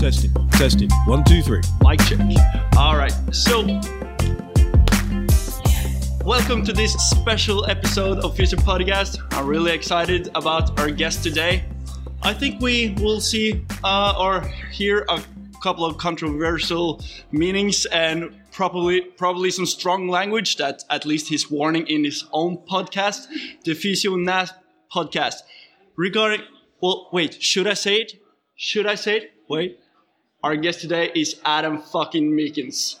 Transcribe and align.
Testing, 0.00 0.34
testing. 0.50 0.90
One, 1.06 1.22
two, 1.22 1.42
three. 1.42 1.60
Mic 1.80 2.00
check. 2.00 2.18
All 2.76 2.96
right. 2.96 3.12
So, 3.32 3.64
welcome 6.24 6.64
to 6.64 6.72
this 6.72 6.94
special 7.10 7.70
episode 7.70 8.18
of 8.24 8.34
Future 8.34 8.56
Podcast. 8.56 9.18
I'm 9.30 9.46
really 9.46 9.70
excited 9.70 10.28
about 10.34 10.76
our 10.80 10.90
guest 10.90 11.22
today. 11.22 11.64
I 12.22 12.34
think 12.34 12.60
we 12.60 12.96
will 12.98 13.20
see 13.20 13.64
uh, 13.84 14.14
or 14.18 14.40
hear 14.72 15.06
a 15.08 15.22
couple 15.62 15.84
of 15.84 15.96
controversial 15.96 17.00
meanings 17.30 17.86
and 17.86 18.34
probably 18.50 19.02
probably 19.02 19.52
some 19.52 19.66
strong 19.66 20.08
language 20.08 20.56
that 20.56 20.82
at 20.90 21.06
least 21.06 21.28
he's 21.28 21.48
warning 21.48 21.86
in 21.86 22.02
his 22.02 22.24
own 22.32 22.56
podcast, 22.68 23.28
the 23.62 23.74
Physio 23.74 24.16
Nas 24.16 24.52
podcast. 24.92 25.42
Regarding, 25.94 26.40
well, 26.82 27.08
wait, 27.12 27.40
should 27.40 27.68
I 27.68 27.74
say 27.74 27.98
it? 27.98 28.14
Should 28.64 28.86
I 28.86 28.94
say 28.94 29.18
it? 29.18 29.32
Wait. 29.46 29.78
Our 30.42 30.56
guest 30.56 30.80
today 30.80 31.10
is 31.14 31.38
Adam 31.44 31.82
fucking 31.82 32.30
Meakins. 32.30 32.96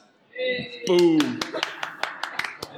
Boom. 0.84 1.40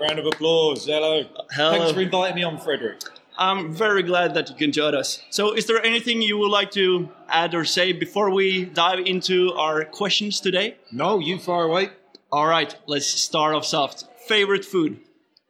Round 0.00 0.20
of 0.20 0.26
applause. 0.26 0.86
Hello. 0.86 1.24
Hello. 1.50 1.78
Thanks 1.78 1.90
for 1.90 2.00
inviting 2.00 2.36
me 2.36 2.44
on, 2.44 2.58
Frederick. 2.58 3.00
I'm 3.36 3.72
very 3.72 4.04
glad 4.04 4.34
that 4.34 4.48
you 4.50 4.54
can 4.54 4.70
join 4.70 4.94
us. 4.94 5.20
So, 5.30 5.52
is 5.52 5.66
there 5.66 5.84
anything 5.84 6.22
you 6.22 6.38
would 6.38 6.52
like 6.52 6.70
to 6.72 7.08
add 7.28 7.56
or 7.56 7.64
say 7.64 7.90
before 7.90 8.30
we 8.30 8.66
dive 8.66 9.00
into 9.00 9.52
our 9.54 9.84
questions 9.84 10.40
today? 10.40 10.76
No, 10.92 11.18
you 11.18 11.40
far 11.40 11.64
away. 11.64 11.90
All 12.30 12.46
right, 12.46 12.72
let's 12.86 13.08
start 13.08 13.56
off 13.56 13.64
soft. 13.64 14.04
Favorite 14.28 14.64
food? 14.64 15.00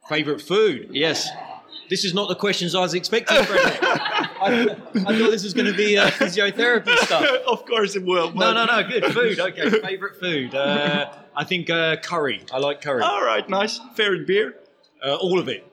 Favorite 0.09 0.41
food? 0.41 0.89
Yes. 0.89 1.29
This 1.87 2.03
is 2.03 2.15
not 2.15 2.29
the 2.29 2.35
questions 2.35 2.73
I 2.73 2.79
was 2.79 2.95
expecting, 2.95 3.43
Frederick. 3.43 3.79
I, 4.41 4.61
I 4.63 5.17
thought 5.17 5.31
this 5.31 5.43
was 5.43 5.53
going 5.53 5.67
to 5.71 5.77
be 5.77 5.97
uh, 5.97 6.09
physiotherapy 6.11 6.95
stuff. 6.99 7.25
of 7.47 7.65
course 7.65 7.95
it 7.95 8.03
will. 8.05 8.31
No, 8.33 8.53
no, 8.53 8.65
no. 8.65 8.83
Good 8.87 9.05
food. 9.13 9.39
Okay. 9.39 9.69
Favorite 9.69 10.19
food? 10.19 10.53
Uh, 10.55 11.11
I 11.35 11.43
think 11.43 11.69
uh, 11.69 11.97
curry. 11.97 12.43
I 12.51 12.59
like 12.59 12.81
curry. 12.81 13.01
All 13.03 13.23
right, 13.23 13.47
nice. 13.49 13.79
Favorite 13.95 14.27
beer? 14.27 14.55
Uh, 15.03 15.15
all 15.15 15.39
of 15.39 15.47
it. 15.47 15.65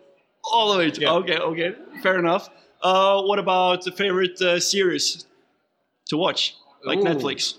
All 0.52 0.72
of 0.72 0.80
it. 0.80 0.98
Yeah. 1.00 1.12
Okay, 1.14 1.38
okay. 1.38 1.74
Fair 2.02 2.18
enough. 2.18 2.48
Uh, 2.82 3.22
what 3.22 3.38
about 3.38 3.82
the 3.84 3.92
favorite 3.92 4.40
uh, 4.42 4.60
series 4.60 5.26
to 6.08 6.16
watch? 6.16 6.54
Like 6.84 6.98
Ooh. 6.98 7.04
Netflix? 7.04 7.54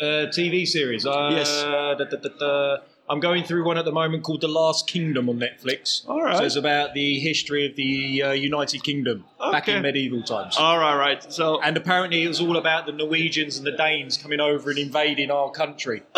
Uh, 0.00 0.26
TV 0.32 0.66
series. 0.66 1.06
Uh, 1.06 1.30
Yes. 1.32 1.62
da, 1.62 1.94
da, 1.94 2.16
da. 2.16 2.76
I'm 3.08 3.20
going 3.20 3.44
through 3.44 3.66
one 3.66 3.76
at 3.76 3.84
the 3.84 3.92
moment 3.92 4.22
called 4.22 4.40
The 4.40 4.48
Last 4.48 4.86
Kingdom 4.86 5.28
on 5.28 5.38
Netflix. 5.38 6.08
All 6.08 6.22
right. 6.22 6.38
So 6.38 6.44
it's 6.44 6.56
about 6.56 6.94
the 6.94 7.18
history 7.20 7.66
of 7.66 7.76
the 7.76 8.22
uh, 8.22 8.32
United 8.32 8.82
Kingdom 8.82 9.24
back 9.38 9.68
in 9.68 9.82
medieval 9.82 10.22
times. 10.22 10.56
All 10.58 10.78
right, 10.78 10.96
right. 10.96 11.32
So, 11.32 11.60
and 11.60 11.76
apparently 11.76 12.22
it 12.22 12.28
was 12.28 12.40
all 12.40 12.56
about 12.56 12.86
the 12.86 12.92
Norwegians 12.92 13.58
and 13.58 13.66
the 13.66 13.72
Danes 13.72 14.16
coming 14.16 14.40
over 14.40 14.70
and 14.70 14.78
invading 14.78 15.30
our 15.30 15.50
country. 15.50 16.02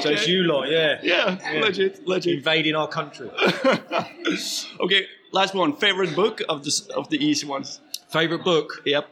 So 0.00 0.10
it's 0.10 0.26
you 0.28 0.42
lot, 0.42 0.68
yeah. 0.68 0.98
yeah, 1.02 1.38
Yeah. 1.52 1.60
legit, 1.60 2.06
legit. 2.06 2.34
Invading 2.38 2.74
our 2.76 2.86
country. 2.88 3.30
okay, 4.80 5.06
last 5.32 5.54
one. 5.54 5.74
Favorite 5.76 6.14
book 6.14 6.42
of 6.48 6.64
the 6.64 6.92
of 6.94 7.08
the 7.08 7.24
easy 7.24 7.46
ones? 7.46 7.80
Favourite 8.08 8.44
book? 8.44 8.82
Yep. 8.84 9.08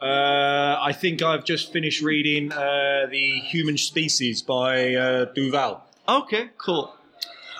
Uh, 0.00 0.76
I 0.80 0.92
think 0.92 1.22
I've 1.22 1.44
just 1.44 1.72
finished 1.72 2.02
reading 2.02 2.52
uh, 2.52 3.06
The 3.10 3.40
Human 3.46 3.76
Species 3.76 4.42
by 4.42 4.94
uh, 4.94 5.26
Yuval. 5.34 5.80
Okay, 6.08 6.50
cool. 6.56 6.94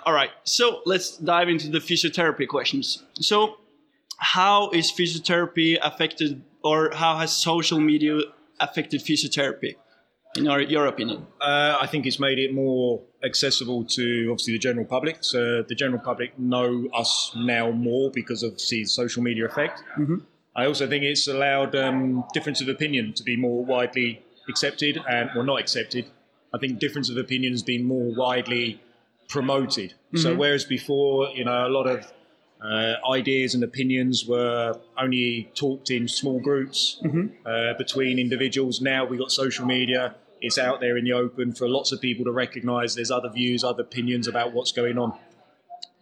All 0.06 0.14
right, 0.14 0.30
so 0.44 0.80
let's 0.86 1.18
dive 1.18 1.48
into 1.48 1.68
the 1.68 1.80
physiotherapy 1.80 2.48
questions. 2.48 3.04
So, 3.20 3.58
how 4.16 4.70
is 4.70 4.90
physiotherapy 4.90 5.78
affected, 5.82 6.42
or 6.64 6.90
how 6.94 7.18
has 7.18 7.30
social 7.32 7.78
media 7.78 8.20
affected 8.58 9.02
physiotherapy, 9.02 9.74
in 10.36 10.48
our, 10.48 10.62
your 10.62 10.86
opinion? 10.86 11.26
Uh, 11.40 11.76
I 11.80 11.86
think 11.86 12.06
it's 12.06 12.18
made 12.18 12.38
it 12.38 12.54
more 12.54 13.02
accessible 13.22 13.84
to 13.84 14.28
obviously 14.30 14.54
the 14.54 14.58
general 14.58 14.86
public. 14.86 15.18
So 15.20 15.62
the 15.62 15.74
general 15.74 16.00
public 16.00 16.38
know 16.38 16.88
us 16.94 17.32
now 17.36 17.70
more 17.70 18.10
because 18.10 18.42
of 18.42 18.56
the 18.70 18.84
social 18.84 19.22
media 19.22 19.44
effect. 19.44 19.82
I 20.56 20.66
also 20.66 20.88
think 20.88 21.04
it's 21.04 21.28
allowed 21.28 21.76
um, 21.76 22.24
difference 22.32 22.60
of 22.60 22.68
opinion 22.68 23.12
to 23.14 23.22
be 23.22 23.36
more 23.36 23.64
widely 23.64 24.24
accepted 24.48 25.00
and 25.08 25.30
well 25.34 25.44
not 25.44 25.60
accepted. 25.60 26.06
I 26.54 26.58
think 26.58 26.78
difference 26.78 27.10
of 27.10 27.16
opinion 27.16 27.52
has 27.52 27.62
been 27.62 27.84
more 27.84 28.14
widely 28.14 28.80
promoted. 29.28 29.94
So 30.16 30.34
whereas 30.34 30.64
before, 30.64 31.28
you 31.28 31.44
know, 31.44 31.66
a 31.66 31.68
lot 31.68 31.86
of 31.86 32.10
uh, 32.62 32.94
ideas 33.12 33.54
and 33.54 33.62
opinions 33.62 34.26
were 34.26 34.80
only 34.96 35.50
talked 35.54 35.90
in 35.90 36.08
small 36.08 36.40
groups 36.40 37.00
uh, 37.46 37.74
between 37.74 38.18
individuals. 38.18 38.80
Now 38.80 39.04
we've 39.04 39.20
got 39.20 39.30
social 39.30 39.66
media. 39.66 40.14
It's 40.40 40.58
out 40.58 40.80
there 40.80 40.96
in 40.96 41.04
the 41.04 41.12
open 41.12 41.52
for 41.52 41.68
lots 41.68 41.92
of 41.92 42.00
people 42.00 42.24
to 42.24 42.32
recognise 42.32 42.94
there's 42.94 43.10
other 43.10 43.28
views, 43.28 43.62
other 43.62 43.82
opinions 43.82 44.26
about 44.28 44.52
what's 44.52 44.72
going 44.72 44.98
on. 44.98 45.12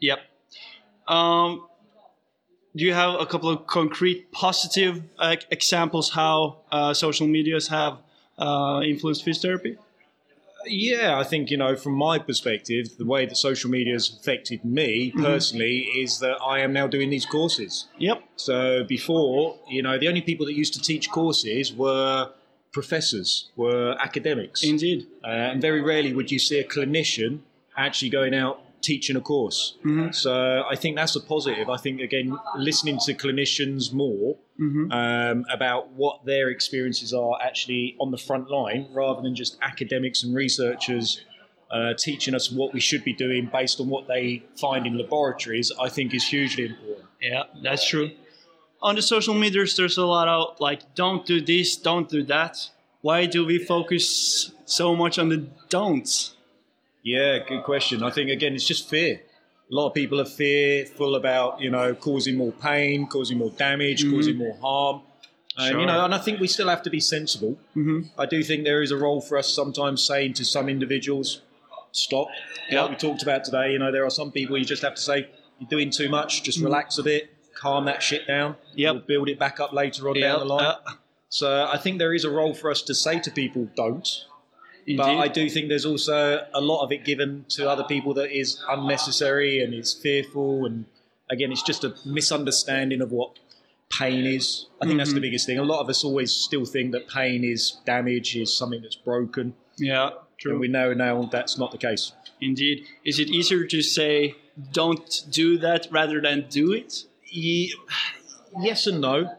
Yep. 0.00 0.20
Um, 1.08 1.66
do 2.76 2.84
you 2.84 2.92
have 2.92 3.18
a 3.18 3.26
couple 3.26 3.48
of 3.48 3.66
concrete 3.66 4.30
positive 4.32 5.02
uh, 5.18 5.36
examples 5.50 6.10
how 6.10 6.58
uh, 6.70 6.92
social 6.92 7.26
medias 7.26 7.68
have 7.68 7.98
uh, 8.38 8.82
influenced 8.84 9.24
physiotherapy? 9.24 9.78
Yeah, 10.66 11.18
I 11.18 11.24
think, 11.24 11.50
you 11.50 11.56
know, 11.56 11.76
from 11.76 11.94
my 11.94 12.18
perspective, 12.18 12.96
the 12.98 13.06
way 13.06 13.26
that 13.26 13.36
social 13.36 13.70
media 13.70 13.94
has 13.94 14.10
affected 14.10 14.64
me 14.64 15.12
personally 15.16 15.88
is 15.98 16.18
that 16.20 16.36
I 16.44 16.60
am 16.60 16.72
now 16.72 16.86
doing 16.86 17.10
these 17.10 17.26
courses. 17.26 17.88
Yep. 17.98 18.22
So 18.36 18.84
before, 18.84 19.58
you 19.68 19.82
know, 19.82 19.98
the 19.98 20.08
only 20.08 20.22
people 20.22 20.46
that 20.46 20.54
used 20.54 20.74
to 20.74 20.80
teach 20.80 21.10
courses 21.10 21.72
were 21.72 22.30
professors, 22.72 23.50
were 23.56 23.96
academics. 24.00 24.62
Indeed. 24.62 25.06
Uh, 25.24 25.28
and 25.28 25.62
very 25.62 25.80
rarely 25.80 26.12
would 26.12 26.30
you 26.30 26.38
see 26.38 26.58
a 26.58 26.64
clinician 26.64 27.40
actually 27.76 28.10
going 28.10 28.34
out 28.34 28.60
teaching 28.82 29.16
a 29.16 29.20
course. 29.20 29.76
So 30.12 30.64
I 30.70 30.76
think 30.76 30.96
that's 30.96 31.16
a 31.16 31.20
positive. 31.20 31.68
I 31.68 31.76
think, 31.76 32.00
again, 32.00 32.38
listening 32.56 32.98
to 33.06 33.14
clinicians 33.14 33.92
more 33.92 34.36
um, 34.92 35.44
about 35.50 35.90
what 35.92 36.24
their 36.24 36.48
experiences 36.50 37.12
are 37.12 37.38
actually 37.42 37.96
on 38.00 38.10
the 38.10 38.18
front 38.18 38.50
line 38.50 38.88
rather 38.92 39.20
than 39.22 39.34
just 39.34 39.58
academics 39.62 40.22
and 40.22 40.34
researchers. 40.34 41.20
Uh, 41.68 41.92
teaching 41.94 42.32
us 42.32 42.52
what 42.52 42.72
we 42.72 42.78
should 42.78 43.02
be 43.02 43.12
doing 43.12 43.50
based 43.52 43.80
on 43.80 43.88
what 43.88 44.06
they 44.06 44.40
find 44.56 44.86
in 44.86 44.96
laboratories, 44.96 45.72
I 45.80 45.88
think 45.88 46.14
is 46.14 46.22
hugely 46.22 46.66
important. 46.66 47.08
Yeah, 47.20 47.42
that's 47.60 47.88
true. 47.88 48.12
On 48.80 48.94
the 48.94 49.02
social 49.02 49.34
medias, 49.34 49.74
there's 49.76 49.98
a 49.98 50.06
lot 50.06 50.28
of 50.28 50.60
like, 50.60 50.94
don't 50.94 51.26
do 51.26 51.40
this, 51.40 51.76
don't 51.76 52.08
do 52.08 52.22
that. 52.26 52.70
Why 53.00 53.26
do 53.26 53.44
we 53.44 53.58
focus 53.58 54.52
so 54.64 54.94
much 54.94 55.18
on 55.18 55.28
the 55.28 55.38
don'ts? 55.68 56.35
Yeah, 57.06 57.38
good 57.48 57.62
question. 57.62 58.02
I 58.02 58.10
think 58.10 58.30
again, 58.30 58.54
it's 58.56 58.66
just 58.66 58.88
fear. 58.90 59.20
A 59.70 59.74
lot 59.74 59.86
of 59.88 59.94
people 59.94 60.20
are 60.20 60.24
fearful 60.24 61.14
about 61.14 61.60
you 61.60 61.70
know 61.70 61.94
causing 61.94 62.36
more 62.36 62.50
pain, 62.52 63.06
causing 63.06 63.38
more 63.38 63.50
damage, 63.50 64.04
causing 64.10 64.36
more 64.36 64.56
harm. 64.60 65.02
And, 65.56 65.70
Sure. 65.70 65.80
you 65.80 65.86
know, 65.86 66.04
and 66.04 66.12
I 66.14 66.18
think 66.18 66.40
we 66.40 66.48
still 66.48 66.68
have 66.68 66.82
to 66.82 66.90
be 66.90 67.00
sensible. 67.00 67.52
Mm-hmm. 67.76 68.20
I 68.20 68.26
do 68.26 68.42
think 68.42 68.64
there 68.64 68.82
is 68.82 68.90
a 68.90 68.96
role 68.96 69.20
for 69.22 69.38
us 69.38 69.48
sometimes 69.54 70.02
saying 70.02 70.34
to 70.34 70.44
some 70.44 70.68
individuals, 70.68 71.42
"Stop." 71.92 72.26
Yeah. 72.70 72.82
Like 72.82 72.90
we 72.90 72.96
talked 72.96 73.22
about 73.22 73.44
today, 73.44 73.70
you 73.72 73.78
know, 73.78 73.92
there 73.92 74.04
are 74.04 74.10
some 74.10 74.32
people 74.32 74.58
you 74.58 74.64
just 74.64 74.82
have 74.82 74.96
to 74.96 75.00
say, 75.00 75.28
"You're 75.60 75.70
doing 75.70 75.90
too 75.90 76.08
much. 76.08 76.42
Just 76.42 76.58
relax 76.58 76.98
a 76.98 77.04
bit, 77.04 77.30
calm 77.54 77.84
that 77.86 78.02
shit 78.02 78.26
down. 78.26 78.56
Yep. 78.74 78.92
We'll 78.94 79.02
build 79.04 79.28
it 79.28 79.38
back 79.38 79.60
up 79.60 79.72
later 79.72 80.08
on 80.10 80.16
Yeah, 80.16 80.32
down 80.32 80.40
the 80.40 80.46
line." 80.54 80.64
uh, 80.64 80.74
so 81.28 81.68
I 81.72 81.78
think 81.78 81.98
there 81.98 82.12
is 82.14 82.24
a 82.24 82.30
role 82.30 82.52
for 82.52 82.68
us 82.70 82.82
to 82.82 82.94
say 82.94 83.20
to 83.20 83.30
people, 83.30 83.68
"Don't." 83.76 84.08
Indeed. 84.86 84.98
But 84.98 85.16
I 85.18 85.28
do 85.28 85.50
think 85.50 85.68
there's 85.68 85.84
also 85.84 86.46
a 86.54 86.60
lot 86.60 86.84
of 86.84 86.92
it 86.92 87.04
given 87.04 87.44
to 87.50 87.68
other 87.68 87.82
people 87.82 88.14
that 88.14 88.30
is 88.30 88.62
unnecessary 88.68 89.60
and 89.60 89.74
is 89.74 89.92
fearful. 89.92 90.64
And 90.64 90.84
again, 91.28 91.50
it's 91.50 91.62
just 91.62 91.82
a 91.82 91.94
misunderstanding 92.04 93.00
of 93.00 93.10
what 93.10 93.38
pain 93.90 94.24
is. 94.24 94.66
I 94.80 94.86
think 94.86 94.98
that's 94.98 95.10
the 95.10 95.16
mm-hmm. 95.16 95.22
biggest 95.22 95.46
thing. 95.46 95.58
A 95.58 95.64
lot 95.64 95.80
of 95.80 95.88
us 95.88 96.04
always 96.04 96.32
still 96.32 96.64
think 96.64 96.92
that 96.92 97.08
pain 97.08 97.42
is 97.42 97.78
damage, 97.84 98.36
is 98.36 98.56
something 98.56 98.80
that's 98.80 98.96
broken. 98.96 99.54
yeah, 99.76 100.06
And 100.06 100.14
true. 100.38 100.58
we 100.58 100.68
know 100.68 100.92
now 100.92 101.24
that's 101.32 101.58
not 101.58 101.72
the 101.72 101.78
case. 101.78 102.12
Indeed. 102.40 102.86
Is 103.04 103.18
it 103.18 103.28
easier 103.28 103.66
to 103.66 103.82
say, 103.82 104.36
don't 104.72 105.24
do 105.30 105.58
that 105.58 105.88
rather 105.90 106.20
than 106.20 106.46
do 106.48 106.72
it? 106.72 107.04
Ye- 107.28 107.74
yes 108.60 108.86
and 108.86 109.00
no. 109.00 109.36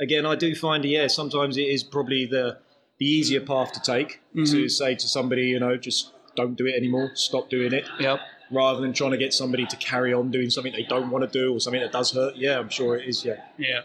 Again, 0.00 0.26
I 0.26 0.34
do 0.34 0.54
find, 0.54 0.84
yeah, 0.84 1.06
sometimes 1.06 1.56
it 1.56 1.68
is 1.68 1.84
probably 1.84 2.26
the 2.26 2.58
the 2.98 3.06
easier 3.06 3.40
path 3.40 3.72
to 3.72 3.80
take 3.80 4.20
to 4.34 4.68
say 4.68 4.94
to 4.94 5.08
somebody, 5.08 5.46
you 5.46 5.60
know, 5.60 5.76
just 5.76 6.12
don't 6.36 6.56
do 6.56 6.66
it 6.66 6.74
anymore, 6.76 7.10
stop 7.14 7.50
doing 7.50 7.72
it. 7.72 7.86
Yep. 7.98 8.20
rather 8.50 8.80
than 8.80 8.92
trying 8.92 9.10
to 9.10 9.16
get 9.18 9.34
somebody 9.34 9.66
to 9.66 9.76
carry 9.76 10.12
on 10.14 10.30
doing 10.30 10.50
something 10.50 10.72
they 10.72 10.84
don't 10.84 11.10
want 11.10 11.30
to 11.30 11.38
do 11.38 11.52
or 11.54 11.60
something 11.60 11.80
that 11.82 11.92
does 11.92 12.12
hurt. 12.12 12.36
Yeah, 12.36 12.58
I'm 12.58 12.68
sure 12.70 12.96
it 12.96 13.08
is. 13.08 13.24
Yeah. 13.24 13.42
Yeah. 13.58 13.80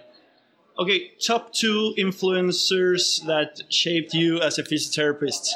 Okay, 0.80 1.12
top 1.24 1.54
two 1.54 1.94
influencers 1.98 3.24
that 3.28 3.62
shaped 3.70 4.14
you 4.14 4.40
as 4.40 4.58
a 4.58 4.64
physiotherapist. 4.64 5.50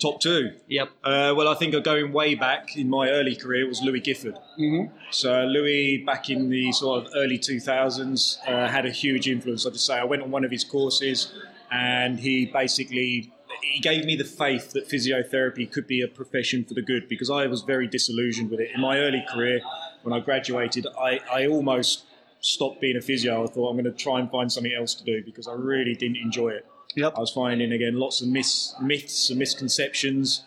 Top 0.00 0.20
two. 0.20 0.52
Yep. 0.68 0.88
Uh, 1.04 1.34
well, 1.36 1.48
I 1.48 1.54
think 1.54 1.74
going 1.84 2.12
way 2.12 2.34
back 2.34 2.76
in 2.76 2.88
my 2.90 3.10
early 3.10 3.36
career 3.36 3.66
was 3.66 3.80
Louis 3.82 4.00
Gifford. 4.00 4.38
Mm-hmm. 4.58 4.94
So 5.10 5.44
Louis, 5.44 5.98
back 5.98 6.30
in 6.30 6.48
the 6.48 6.72
sort 6.72 7.04
of 7.04 7.12
early 7.14 7.38
2000s, 7.38 8.38
uh, 8.46 8.68
had 8.68 8.86
a 8.86 8.90
huge 8.90 9.28
influence. 9.28 9.66
I'd 9.66 9.74
just 9.74 9.86
say 9.86 9.94
I 9.98 10.04
went 10.04 10.22
on 10.22 10.30
one 10.30 10.44
of 10.44 10.50
his 10.50 10.64
courses, 10.64 11.32
and 11.70 12.20
he 12.20 12.46
basically 12.46 13.32
he 13.62 13.80
gave 13.80 14.04
me 14.04 14.16
the 14.16 14.24
faith 14.24 14.72
that 14.72 14.88
physiotherapy 14.88 15.70
could 15.70 15.86
be 15.86 16.00
a 16.00 16.08
profession 16.08 16.64
for 16.64 16.74
the 16.74 16.82
good 16.82 17.08
because 17.08 17.30
I 17.30 17.46
was 17.46 17.62
very 17.62 17.86
disillusioned 17.86 18.50
with 18.50 18.60
it. 18.60 18.70
In 18.74 18.80
my 18.80 18.98
early 18.98 19.24
career, 19.28 19.60
when 20.02 20.12
I 20.12 20.20
graduated, 20.20 20.86
I, 20.98 21.20
I 21.32 21.46
almost 21.46 22.04
stopped 22.40 22.80
being 22.80 22.96
a 22.96 23.00
physio. 23.00 23.44
I 23.44 23.46
thought 23.46 23.70
I'm 23.70 23.76
going 23.76 23.84
to 23.84 23.92
try 23.92 24.20
and 24.20 24.30
find 24.30 24.52
something 24.52 24.72
else 24.72 24.94
to 24.94 25.04
do 25.04 25.22
because 25.24 25.48
I 25.48 25.52
really 25.52 25.94
didn't 25.94 26.18
enjoy 26.18 26.50
it. 26.50 26.66
Yep. 26.96 27.14
I 27.16 27.20
was 27.20 27.30
finding 27.30 27.72
again 27.72 27.98
lots 27.98 28.20
of 28.20 28.28
mis- 28.28 28.74
myths 28.80 29.30
and 29.30 29.38
misconceptions. 29.38 30.44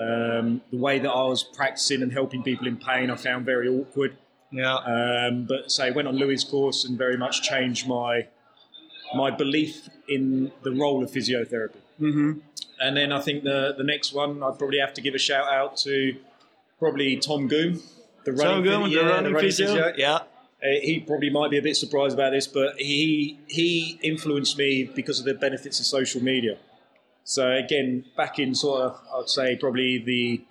Um, 0.00 0.60
the 0.70 0.76
way 0.76 0.98
that 0.98 1.10
I 1.10 1.24
was 1.24 1.42
practicing 1.42 2.02
and 2.02 2.12
helping 2.12 2.42
people 2.42 2.66
in 2.66 2.76
pain, 2.76 3.10
I 3.10 3.16
found 3.16 3.44
very 3.44 3.68
awkward. 3.68 4.16
Yeah. 4.52 4.76
Um, 4.76 5.46
but 5.46 5.70
say 5.70 5.90
went 5.90 6.08
on 6.08 6.16
Louis' 6.16 6.44
course 6.44 6.84
and 6.84 6.98
very 6.98 7.16
much 7.16 7.42
changed 7.42 7.88
my 7.88 8.28
my 9.14 9.30
belief 9.30 9.88
in 10.08 10.52
the 10.62 10.70
role 10.72 11.02
of 11.02 11.10
physiotherapy. 11.10 11.76
Mm-hmm. 12.00 12.38
And 12.80 12.96
then 12.96 13.12
I 13.12 13.20
think 13.20 13.44
the 13.44 13.74
the 13.76 13.84
next 13.84 14.12
one 14.12 14.42
I'd 14.42 14.58
probably 14.58 14.78
have 14.78 14.94
to 14.94 15.00
give 15.00 15.14
a 15.14 15.18
shout 15.18 15.52
out 15.52 15.76
to 15.78 16.16
probably 16.78 17.16
Tom 17.16 17.46
Goom, 17.48 17.80
the 18.24 18.36
so 18.36 18.44
running, 18.44 18.62
good 18.64 18.82
with 18.82 18.90
physio- 18.90 19.02
the 19.02 19.06
yeah, 19.06 19.14
running 19.14 19.32
running 19.34 19.48
physio. 19.48 19.66
physio. 19.66 19.92
Yeah. 19.96 20.18
Uh, 20.62 20.78
he 20.82 21.00
probably 21.06 21.30
might 21.30 21.50
be 21.50 21.56
a 21.56 21.62
bit 21.62 21.74
surprised 21.74 22.14
about 22.14 22.30
this, 22.30 22.46
but 22.46 22.76
he 22.78 23.38
he 23.48 23.98
influenced 24.02 24.58
me 24.58 24.84
because 24.94 25.18
of 25.18 25.24
the 25.24 25.34
benefits 25.34 25.80
of 25.80 25.86
social 25.86 26.22
media. 26.22 26.58
So 27.24 27.50
again, 27.50 28.04
back 28.16 28.38
in 28.38 28.54
sort 28.54 28.82
of 28.82 29.00
I'd 29.14 29.28
say 29.28 29.56
probably 29.56 29.98
the 29.98 30.42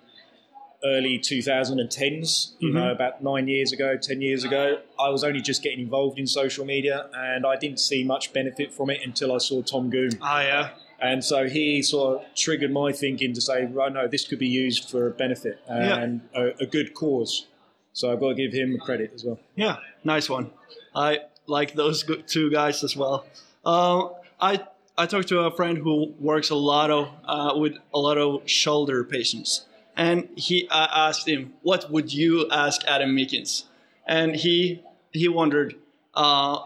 early 0.84 1.18
2010s, 1.18 2.52
you 2.58 2.72
know, 2.72 2.90
about 2.90 3.22
nine 3.22 3.48
years 3.48 3.72
ago, 3.72 3.96
ten 3.96 4.20
years 4.20 4.44
ago, 4.44 4.80
I 4.98 5.08
was 5.10 5.24
only 5.24 5.40
just 5.40 5.62
getting 5.62 5.80
involved 5.80 6.18
in 6.18 6.26
social 6.26 6.64
media, 6.64 7.08
and 7.14 7.46
I 7.46 7.56
didn't 7.56 7.80
see 7.80 8.04
much 8.04 8.32
benefit 8.32 8.72
from 8.72 8.90
it 8.90 9.00
until 9.04 9.32
I 9.32 9.38
saw 9.38 9.62
Tom 9.62 9.90
Goom. 9.90 10.12
Ah, 10.22 10.42
yeah. 10.42 10.70
And 11.02 11.24
so 11.24 11.48
he 11.48 11.82
sort 11.82 12.20
of 12.20 12.34
triggered 12.34 12.72
my 12.72 12.92
thinking 12.92 13.32
to 13.34 13.40
say, 13.40 13.64
right, 13.64 13.92
no, 13.92 14.06
this 14.06 14.26
could 14.26 14.38
be 14.38 14.48
used 14.48 14.90
for 14.90 15.06
a 15.06 15.10
benefit 15.10 15.58
and 15.66 16.20
a, 16.34 16.62
a 16.62 16.66
good 16.66 16.94
cause. 16.94 17.46
So 17.92 18.12
I've 18.12 18.20
got 18.20 18.30
to 18.30 18.34
give 18.34 18.52
him 18.52 18.78
credit 18.78 19.12
as 19.14 19.24
well. 19.24 19.40
Yeah, 19.56 19.76
nice 20.04 20.28
one. 20.28 20.50
I 20.94 21.20
like 21.46 21.74
those 21.74 22.04
two 22.26 22.50
guys 22.50 22.84
as 22.84 22.96
well. 22.96 23.26
Uh, 23.64 24.08
I 24.40 24.60
I 24.96 25.06
talked 25.06 25.28
to 25.28 25.40
a 25.40 25.50
friend 25.56 25.78
who 25.78 26.14
works 26.18 26.50
a 26.50 26.54
lot 26.54 26.90
of 26.90 27.08
uh, 27.24 27.52
with 27.56 27.74
a 27.94 27.98
lot 27.98 28.18
of 28.18 28.48
shoulder 28.48 29.02
patients, 29.04 29.66
and 30.00 30.28
he 30.34 30.66
I 30.70 31.08
asked 31.08 31.28
him, 31.28 31.52
"What 31.62 31.90
would 31.92 32.08
you 32.12 32.48
ask 32.50 32.78
Adam 32.86 33.10
Meakins?" 33.14 33.64
And 34.06 34.34
he 34.34 34.82
he 35.12 35.28
wondered, 35.28 35.74
uh, 36.14 36.60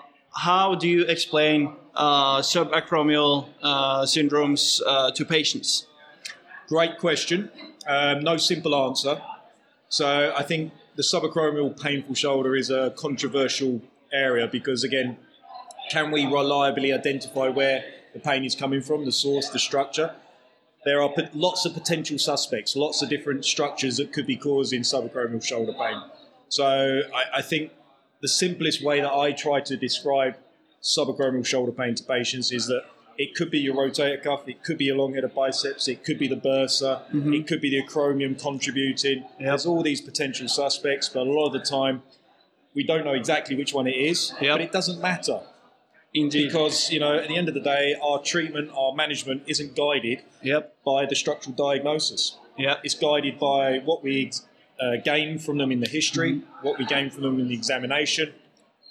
"How 0.47 0.77
do 0.77 0.87
you 0.89 1.03
explain 1.15 1.59
uh, 1.97 2.39
subacromial 2.53 3.49
uh, 3.61 4.03
syndromes 4.15 4.81
uh, 4.87 5.11
to 5.17 5.25
patients?" 5.25 5.87
Great 6.69 6.95
question. 6.99 7.51
Um, 7.89 8.21
no 8.31 8.37
simple 8.37 8.75
answer. 8.87 9.21
So 9.89 10.33
I 10.41 10.43
think 10.51 10.73
the 10.95 11.03
subacromial 11.03 11.69
painful 11.87 12.15
shoulder 12.15 12.55
is 12.55 12.71
a 12.71 12.93
controversial 13.05 13.83
area 14.13 14.47
because, 14.47 14.85
again, 14.85 15.19
can 15.91 16.11
we 16.13 16.25
reliably 16.25 16.93
identify 16.93 17.49
where 17.49 17.85
the 18.15 18.21
pain 18.21 18.45
is 18.45 18.55
coming 18.55 18.81
from, 18.81 19.05
the 19.05 19.13
source, 19.13 19.49
the 19.51 19.59
structure? 19.59 20.15
There 20.85 21.01
are 21.03 21.13
lots 21.33 21.65
of 21.65 21.75
potential 21.75 22.19
suspects, 22.19 22.77
lots 22.77 23.03
of 23.03 23.09
different 23.09 23.45
structures 23.45 23.97
that 23.97 24.13
could 24.13 24.27
be 24.27 24.37
causing 24.37 24.83
subacromial 24.83 25.43
shoulder 25.43 25.73
pain. 25.73 26.01
So 26.49 27.03
I, 27.15 27.39
I 27.39 27.43
think 27.43 27.73
the 28.21 28.29
simplest 28.29 28.83
way 28.83 29.01
that 29.01 29.13
I 29.13 29.33
try 29.33 29.61
to 29.61 29.77
describe 29.77 30.37
subacromial 30.83 31.45
shoulder 31.45 31.73
pain 31.73 31.95
to 31.95 32.05
patients 32.05 32.53
is 32.53 32.67
that 32.67 32.85
it 33.17 33.35
could 33.35 33.51
be 33.51 33.59
your 33.59 33.75
rotator 33.75 34.23
cuff, 34.23 34.49
it 34.49 34.63
could 34.63 34.77
be 34.77 34.87
your 34.87 34.97
long 34.97 35.15
head 35.15 35.25
of 35.25 35.35
biceps, 35.35 35.89
it 35.89 36.05
could 36.05 36.19
be 36.19 36.29
the 36.29 36.37
bursa, 36.37 37.03
mm-hmm. 37.11 37.33
it 37.33 37.47
could 37.47 37.61
be 37.61 37.71
the 37.71 37.83
acromion 37.83 38.41
contributing. 38.41 39.25
There's 39.39 39.67
all 39.67 39.83
these 39.83 40.01
potential 40.01 40.49
suspects, 40.49 41.09
but 41.09 41.27
a 41.27 41.31
lot 41.31 41.47
of 41.47 41.53
the 41.53 41.61
time 41.61 42.03
we 42.75 42.85
don't 42.85 43.05
know 43.05 43.13
exactly 43.13 43.57
which 43.57 43.73
one 43.73 43.87
it 43.87 43.97
is, 43.97 44.35
Yep. 44.41 44.55
but 44.55 44.61
it 44.61 44.73
doesn't 44.73 45.01
matter 45.01 45.41
Indeed. 46.15 46.47
because 46.47 46.91
you 46.93 47.01
know 47.01 47.17
at 47.19 47.29
the 47.29 47.37
end 47.37 47.49
of 47.49 47.55
the 47.55 47.61
day, 47.61 47.95
our 48.03 48.21
treatment, 48.23 48.71
our 48.77 48.95
management 48.95 49.43
isn't 49.47 49.75
guided 49.75 50.23
Yep. 50.43 50.77
by 50.85 51.07
the 51.07 51.17
structural 51.17 51.55
diagnosis. 51.57 52.37
Yeah. 52.57 52.77
It's 52.85 52.95
guided 52.95 53.39
by 53.39 53.79
what 53.79 54.03
we 54.05 54.31
uh, 54.81 54.97
gain 55.05 55.39
from 55.39 55.59
them 55.59 55.73
in 55.73 55.81
the 55.81 55.89
history, 55.89 56.43
what 56.63 56.79
we 56.79 56.85
gain 56.85 57.11
from 57.11 57.23
them 57.25 57.41
in 57.41 57.49
the 57.49 57.55
examination, 57.55 58.33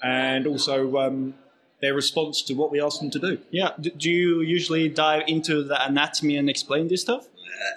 and 0.01 0.45
also 0.45 0.97
um, 0.97 1.33
their 1.81 1.93
response 1.93 2.41
to 2.43 2.53
what 2.55 2.71
we 2.71 2.81
ask 2.81 2.99
them 2.99 3.09
to 3.11 3.19
do. 3.19 3.39
Yeah. 3.51 3.71
Do 3.79 4.09
you 4.11 4.41
usually 4.41 4.89
dive 4.89 5.23
into 5.27 5.63
the 5.63 5.81
anatomy 5.85 6.35
and 6.37 6.49
explain 6.49 6.87
this 6.89 7.01
stuff? 7.01 7.27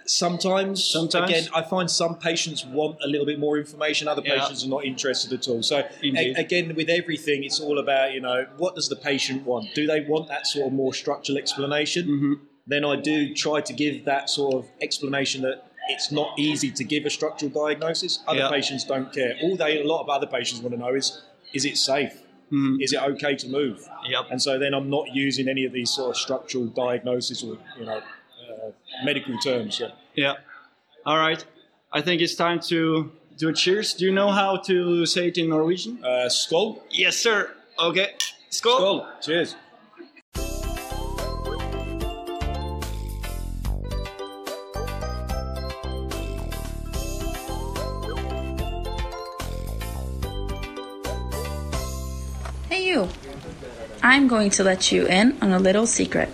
Sometimes, 0.06 0.82
Sometimes. 0.84 1.30
again, 1.30 1.48
I 1.54 1.62
find 1.62 1.90
some 1.90 2.16
patients 2.16 2.64
want 2.64 2.98
a 3.04 3.08
little 3.08 3.26
bit 3.26 3.38
more 3.38 3.58
information. 3.58 4.08
Other 4.08 4.22
Yeah. 4.24 4.38
patients 4.40 4.64
are 4.64 4.68
not 4.68 4.84
interested 4.84 5.32
at 5.32 5.48
all. 5.48 5.62
So, 5.62 5.78
a- 6.02 6.34
again, 6.34 6.74
with 6.74 6.88
everything, 6.88 7.44
it's 7.44 7.60
all 7.60 7.78
about 7.78 8.12
you 8.14 8.20
know 8.20 8.46
what 8.56 8.74
does 8.74 8.88
the 8.88 8.96
patient 8.96 9.44
want? 9.44 9.74
Do 9.74 9.86
they 9.86 10.00
want 10.00 10.28
that 10.28 10.46
sort 10.46 10.66
of 10.68 10.72
more 10.72 10.94
structural 10.94 11.38
explanation? 11.38 12.06
Mm-hmm. 12.06 12.32
Then 12.66 12.84
I 12.84 12.96
do 12.96 13.34
try 13.34 13.60
to 13.60 13.72
give 13.72 14.04
that 14.06 14.28
sort 14.30 14.54
of 14.54 14.66
explanation 14.80 15.42
that 15.42 15.64
it's 15.88 16.10
not 16.10 16.36
easy 16.38 16.70
to 16.72 16.82
give 16.84 17.04
a 17.06 17.10
structural 17.10 17.50
diagnosis. 17.50 18.18
Other 18.26 18.40
Yeah. 18.40 18.50
patients 18.50 18.84
don't 18.84 19.12
care. 19.12 19.36
All 19.42 19.56
they, 19.56 19.80
a 19.80 19.84
lot 19.86 20.00
of 20.02 20.08
other 20.08 20.26
patients 20.26 20.60
want 20.62 20.74
to 20.74 20.80
know 20.80 20.92
is, 20.94 21.22
is 21.54 21.64
it 21.64 21.76
safe? 21.76 22.22
Is 22.80 22.92
it 22.92 23.02
okay 23.02 23.34
to 23.36 23.48
move? 23.48 23.88
Yep. 24.08 24.26
And 24.30 24.40
so 24.40 24.56
then 24.56 24.72
I'm 24.72 24.88
not 24.88 25.06
using 25.12 25.48
any 25.48 25.64
of 25.64 25.72
these 25.72 25.90
sort 25.90 26.10
of 26.10 26.16
structural 26.16 26.66
diagnosis 26.66 27.42
or 27.42 27.58
you 27.78 27.84
know 27.86 28.00
medical 29.04 29.36
terms. 29.38 29.80
Yeah. 29.80 29.88
Yeah. 30.14 30.34
All 31.04 31.18
right. 31.18 31.44
I 31.92 32.00
think 32.02 32.20
it's 32.20 32.34
time 32.34 32.60
to 32.68 33.12
do 33.36 33.48
a 33.48 33.52
cheers. 33.52 33.94
Do 33.94 34.04
you 34.04 34.12
know 34.12 34.30
how 34.30 34.56
to 34.66 35.06
say 35.06 35.28
it 35.28 35.38
in 35.38 35.50
Norwegian? 35.50 36.02
Uh, 36.04 36.28
skull. 36.28 36.82
Yes, 36.90 37.16
sir. 37.16 37.50
Okay. 37.78 38.14
Skål. 38.50 38.76
Skull. 38.76 39.08
Cheers. 39.20 39.54
Hey, 52.68 52.84
you. 52.84 53.08
I'm 54.02 54.28
going 54.28 54.50
to 54.50 54.64
let 54.64 54.90
you 54.90 55.06
in 55.06 55.36
on 55.42 55.52
a 55.52 55.58
little 55.58 55.86
secret. 55.86 56.30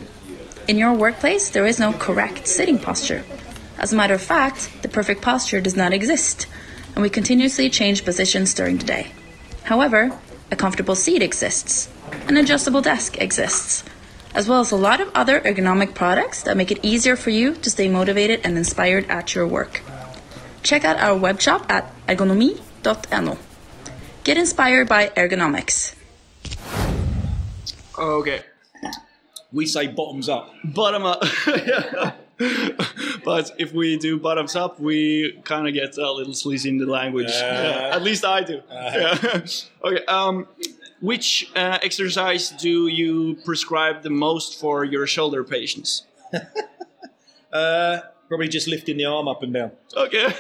In 0.73 0.79
your 0.79 0.95
workplace, 0.95 1.51
there 1.51 1.67
is 1.67 1.79
no 1.79 1.93
correct 1.93 2.49
sitting 2.49 2.79
posture. 2.79 3.27
As 3.77 3.93
a 3.93 3.97
matter 3.97 4.15
of 4.15 4.23
fact, 4.23 4.71
the 4.81 4.89
perfect 4.89 5.21
posture 5.21 5.61
does 5.61 5.77
not 5.77 5.93
exist, 5.93 6.47
and 6.95 7.03
we 7.03 7.11
continuously 7.11 7.69
change 7.69 8.07
positions 8.07 8.55
during 8.55 8.79
the 8.79 8.87
day. 8.87 9.13
However, 9.65 10.19
a 10.51 10.57
comfortable 10.57 10.95
seat 10.95 11.21
exists, 11.21 11.91
an 12.27 12.39
adjustable 12.39 12.81
desk 12.81 13.21
exists, 13.21 13.85
as 14.35 14.49
well 14.49 14.61
as 14.61 14.71
a 14.71 14.77
lot 14.77 15.03
of 15.03 15.11
other 15.15 15.43
ergonomic 15.43 15.95
products 15.95 16.43
that 16.45 16.57
make 16.57 16.73
it 16.73 16.83
easier 16.83 17.17
for 17.17 17.29
you 17.29 17.55
to 17.57 17.69
stay 17.69 17.91
motivated 17.91 18.41
and 18.43 18.57
inspired 18.57 19.05
at 19.11 19.35
your 19.35 19.47
work. 19.47 19.83
Check 20.63 20.87
out 20.87 20.97
our 20.97 21.15
web 21.15 21.39
shop 21.39 21.67
at 21.69 21.93
ergonomi.no. 22.07 23.39
Get 24.25 24.39
inspired 24.39 24.89
by 24.89 25.09
ergonomics. 25.09 25.95
Oh, 27.99 28.21
okay. 28.21 28.45
We 29.53 29.67
say 29.67 29.87
bottoms 29.87 30.29
up. 30.29 30.55
Bottom 30.65 31.05
up. 31.05 31.23
But 33.25 33.53
if 33.59 33.73
we 33.73 33.97
do 33.99 34.19
bottoms 34.19 34.57
up, 34.57 34.81
we 34.81 35.41
kind 35.45 35.69
of 35.69 35.75
get 35.75 35.97
a 35.97 36.13
little 36.13 36.35
sleazy 36.35 36.71
in 36.71 36.79
the 36.79 36.87
language. 36.87 37.29
Yeah, 37.31 37.91
At 37.95 38.03
least 38.03 38.25
I 38.25 38.43
do. 38.43 38.63
Yeah. 38.71 39.45
okay. 39.85 40.05
Um, 40.07 40.49
which 41.01 41.51
uh, 41.57 41.79
exercise 41.83 42.51
do 42.51 42.87
you 42.87 43.37
prescribe 43.45 44.03
the 44.03 44.11
most 44.11 44.61
for 44.61 44.85
your 44.85 45.07
shoulder 45.07 45.45
patients? 45.45 46.05
Uh, 47.53 48.01
probably 48.29 48.49
just 48.49 48.67
lifting 48.67 48.97
the 48.97 49.05
arm 49.05 49.29
up 49.29 49.43
and 49.43 49.53
down. 49.53 49.73
Okay. 49.97 50.33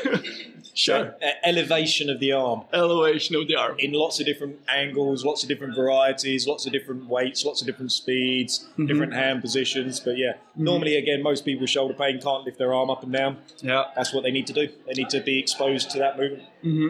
Sure. 0.75 1.14
Uh, 1.23 1.31
elevation 1.45 2.09
of 2.11 2.21
the 2.21 2.33
arm 2.33 2.62
Elevation 2.73 3.37
of 3.37 3.47
the 3.49 3.57
arm. 3.57 3.76
in 3.79 3.93
lots 3.93 4.21
of 4.21 4.26
different 4.26 4.59
angles, 4.69 5.25
lots 5.25 5.43
of 5.43 5.49
different 5.49 5.75
varieties, 5.75 6.47
lots 6.47 6.67
of 6.67 6.73
different 6.73 7.07
weights, 7.07 7.45
lots 7.45 7.61
of 7.61 7.67
different 7.67 7.93
speeds, 7.93 8.69
mm-hmm. 8.73 8.87
different 8.87 9.12
hand 9.12 9.41
positions. 9.41 10.00
But 10.00 10.17
yeah, 10.17 10.33
mm-hmm. 10.33 10.64
normally 10.64 10.97
again, 10.97 11.23
most 11.23 11.45
people 11.45 11.62
with 11.62 11.71
shoulder 11.71 11.95
pain 11.95 12.21
can't 12.21 12.45
lift 12.45 12.59
their 12.59 12.73
arm 12.73 12.91
up 12.91 13.02
and 13.02 13.12
down. 13.12 13.38
Yeah. 13.61 13.85
That's 13.95 14.12
what 14.12 14.23
they 14.23 14.31
need 14.31 14.47
to 14.49 14.52
do. 14.52 14.69
They 14.87 14.95
need 14.95 15.11
to 15.11 15.21
be 15.21 15.38
exposed 15.38 15.91
to 15.91 15.99
that 15.99 16.19
movement. 16.19 16.45
Mm-hmm. 16.64 16.88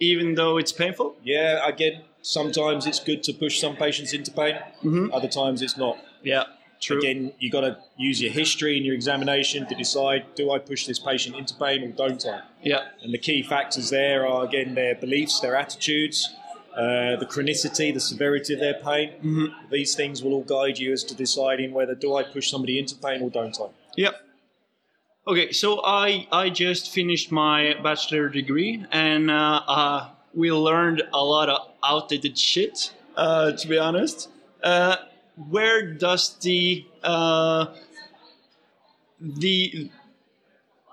Even 0.00 0.34
though 0.34 0.58
it's 0.58 0.72
painful. 0.72 1.16
Yeah, 1.22 1.66
again, 1.66 2.02
sometimes 2.20 2.86
it's 2.86 2.98
good 2.98 3.22
to 3.24 3.32
push 3.32 3.60
some 3.60 3.76
patients 3.76 4.12
into 4.12 4.32
pain. 4.32 4.58
Other 5.12 5.28
times 5.28 5.62
it's 5.62 5.76
not. 5.76 5.98
Yeah. 6.22 6.44
True. 6.80 6.98
Again, 6.98 7.32
you 7.38 7.50
got 7.50 7.62
to 7.62 7.78
use 7.96 8.20
your 8.20 8.32
history 8.32 8.76
and 8.76 8.84
your 8.84 8.94
examination 8.94 9.66
to 9.68 9.74
decide: 9.74 10.34
do 10.34 10.50
I 10.50 10.58
push 10.58 10.86
this 10.86 10.98
patient 10.98 11.36
into 11.36 11.54
pain 11.54 11.82
or 11.82 11.88
don't 11.88 12.24
I? 12.26 12.42
Yeah. 12.62 12.88
And 13.02 13.12
the 13.12 13.18
key 13.18 13.42
factors 13.42 13.90
there 13.90 14.26
are 14.26 14.44
again 14.44 14.74
their 14.74 14.94
beliefs, 14.94 15.40
their 15.40 15.56
attitudes, 15.56 16.34
uh, 16.76 17.16
the 17.16 17.26
chronicity, 17.26 17.92
the 17.94 18.00
severity 18.00 18.54
of 18.54 18.60
their 18.60 18.74
pain. 18.74 19.54
These 19.70 19.94
things 19.94 20.22
will 20.22 20.34
all 20.34 20.42
guide 20.42 20.78
you 20.78 20.92
as 20.92 21.04
to 21.04 21.14
deciding 21.14 21.72
whether 21.72 21.94
do 21.94 22.16
I 22.16 22.22
push 22.22 22.50
somebody 22.50 22.78
into 22.78 22.96
pain 22.96 23.22
or 23.22 23.30
don't 23.30 23.56
I. 23.60 23.68
Yep. 23.96 24.14
Okay, 25.26 25.52
so 25.52 25.80
I 25.82 26.26
I 26.30 26.50
just 26.50 26.92
finished 26.92 27.32
my 27.32 27.74
bachelor 27.82 28.28
degree, 28.28 28.84
and 28.92 29.30
uh, 29.30 29.62
uh, 29.66 30.08
we 30.34 30.52
learned 30.52 31.02
a 31.14 31.24
lot 31.24 31.48
of 31.48 31.68
outdated 31.82 32.38
shit. 32.38 32.92
Uh, 33.16 33.52
to 33.52 33.68
be 33.68 33.78
honest, 33.78 34.28
uh, 34.62 34.96
where 35.36 35.94
does 35.94 36.36
the 36.38 36.86
uh, 37.02 37.66
the 39.20 39.90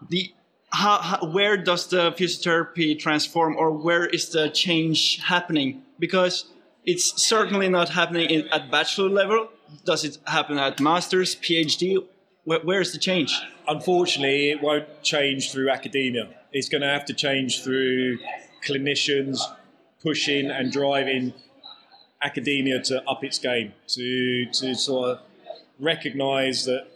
the 0.10 0.34
how, 0.72 0.98
how, 1.00 1.26
where 1.26 1.58
does 1.58 1.88
the 1.88 2.12
physiotherapy 2.14 2.98
transform, 2.98 3.56
or 3.58 3.72
where 3.72 4.06
is 4.06 4.30
the 4.30 4.50
change 4.50 5.20
happening? 5.24 5.84
Because 6.00 6.46
it's 6.86 7.22
certainly 7.22 7.70
not 7.70 7.90
happening 7.90 8.30
in, 8.30 8.48
at 8.50 8.72
bachelor 8.72 9.10
level. 9.10 9.50
Does 9.86 10.04
it 10.04 10.18
happen 10.26 10.58
at 10.58 10.80
master's, 10.80 11.36
PhD? 11.36 11.98
Where, 12.46 12.60
where 12.62 12.82
is 12.82 12.94
the 12.94 13.00
change? 13.00 13.40
Unfortunately, 13.68 14.52
it 14.52 14.62
won't 14.62 15.04
change 15.04 15.52
through 15.52 15.70
academia. 15.70 16.30
It's 16.52 16.70
going 16.70 16.82
to 16.82 16.88
have 16.88 17.06
to 17.06 17.14
change 17.14 17.64
through 17.64 18.18
clinicians 18.66 19.40
pushing 20.02 20.50
and 20.50 20.72
driving 20.72 21.34
academia 22.24 22.82
to 22.84 23.04
up 23.10 23.24
its 23.24 23.40
game, 23.40 23.74
to, 23.88 24.46
to 24.48 24.76
sort 24.76 25.10
of 25.10 25.20
recognise 25.80 26.66
that 26.66 26.88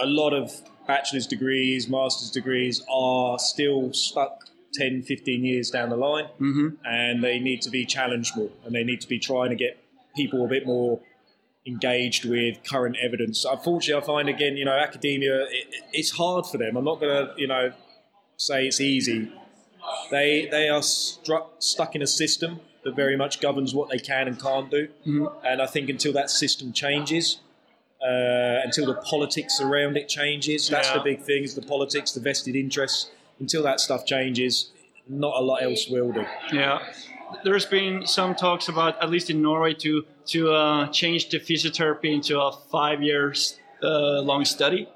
a 0.00 0.06
lot 0.06 0.32
of 0.32 0.52
bachelor's 0.86 1.26
degrees, 1.26 1.88
master's 1.88 2.30
degrees 2.30 2.82
are 2.90 3.38
still 3.38 3.92
stuck 3.92 4.44
10, 4.74 5.02
15 5.02 5.44
years 5.44 5.70
down 5.70 5.88
the 5.90 5.96
line, 5.96 6.26
Mm-hmm. 6.40 6.68
and 6.86 7.22
they 7.24 7.38
need 7.38 7.62
to 7.62 7.70
be 7.70 7.84
challenged 7.84 8.36
more, 8.36 8.50
and 8.64 8.74
they 8.74 8.84
need 8.84 9.00
to 9.00 9.08
be 9.08 9.18
trying 9.18 9.50
to 9.50 9.56
get 9.56 9.82
people 10.16 10.44
a 10.44 10.48
bit 10.48 10.66
more 10.66 11.00
engaged 11.66 12.24
with 12.24 12.58
current 12.64 12.96
evidence. 13.02 13.44
Unfortunately, 13.44 14.02
I 14.02 14.06
find 14.06 14.28
again, 14.28 14.56
you 14.56 14.64
know, 14.64 14.72
academia, 14.72 15.42
it, 15.42 15.74
it's 15.92 16.10
hard 16.12 16.46
for 16.46 16.56
them. 16.58 16.76
I'm 16.76 16.84
not 16.84 17.00
going 17.00 17.26
to, 17.26 17.34
you 17.36 17.46
know, 17.46 17.72
say 18.36 18.66
it's 18.66 18.80
easy. 18.80 19.30
They 20.10 20.48
they 20.50 20.68
are 20.68 20.82
struck, 20.82 21.56
stuck 21.58 21.94
in 21.94 22.02
a 22.02 22.06
system 22.06 22.60
that 22.88 22.96
very 22.96 23.16
much 23.16 23.40
governs 23.40 23.74
what 23.74 23.88
they 23.90 23.98
can 23.98 24.26
and 24.28 24.36
can't 24.40 24.70
do, 24.70 24.88
and 25.50 25.60
I 25.62 25.66
think 25.66 25.88
until 25.90 26.12
that 26.14 26.30
system 26.30 26.72
changes. 26.72 27.38
Uh, 28.00 28.60
until 28.64 28.86
the 28.86 28.94
politics 29.12 29.60
around 29.60 29.96
it 29.96 30.08
changes, 30.08 30.68
that's 30.68 30.88
Yeah. 30.88 30.98
the 30.98 31.04
big 31.10 31.20
thing: 31.22 31.42
is 31.42 31.54
the 31.56 31.62
politics, 31.74 32.12
the 32.12 32.20
vested 32.20 32.54
interests. 32.54 33.10
Until 33.40 33.62
that 33.64 33.80
stuff 33.80 34.06
changes, 34.06 34.70
not 35.08 35.34
a 35.36 35.40
lot 35.40 35.62
else 35.64 35.88
will 35.88 36.12
do. 36.12 36.24
Yeah, 36.52 36.78
there's 37.44 37.66
been 37.66 38.06
some 38.06 38.34
talks 38.36 38.68
about, 38.68 38.92
at 39.02 39.10
least 39.10 39.30
in 39.30 39.42
Norway, 39.42 39.74
to 39.84 40.06
to 40.26 40.40
uh, 40.52 40.86
change 41.00 41.28
the 41.30 41.40
physiotherapy 41.40 42.10
into 42.18 42.40
a 42.40 42.52
five 42.70 43.02
years 43.02 43.58
uh, 43.82 44.20
long 44.30 44.44
study. 44.44 44.88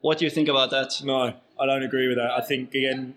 What 0.00 0.18
do 0.18 0.24
you 0.24 0.30
think 0.30 0.48
about 0.48 0.70
that? 0.70 0.90
No, 1.04 1.34
I 1.60 1.66
don't 1.66 1.84
agree 1.84 2.08
with 2.08 2.16
that. 2.16 2.30
I 2.32 2.40
think 2.40 2.74
again, 2.74 3.14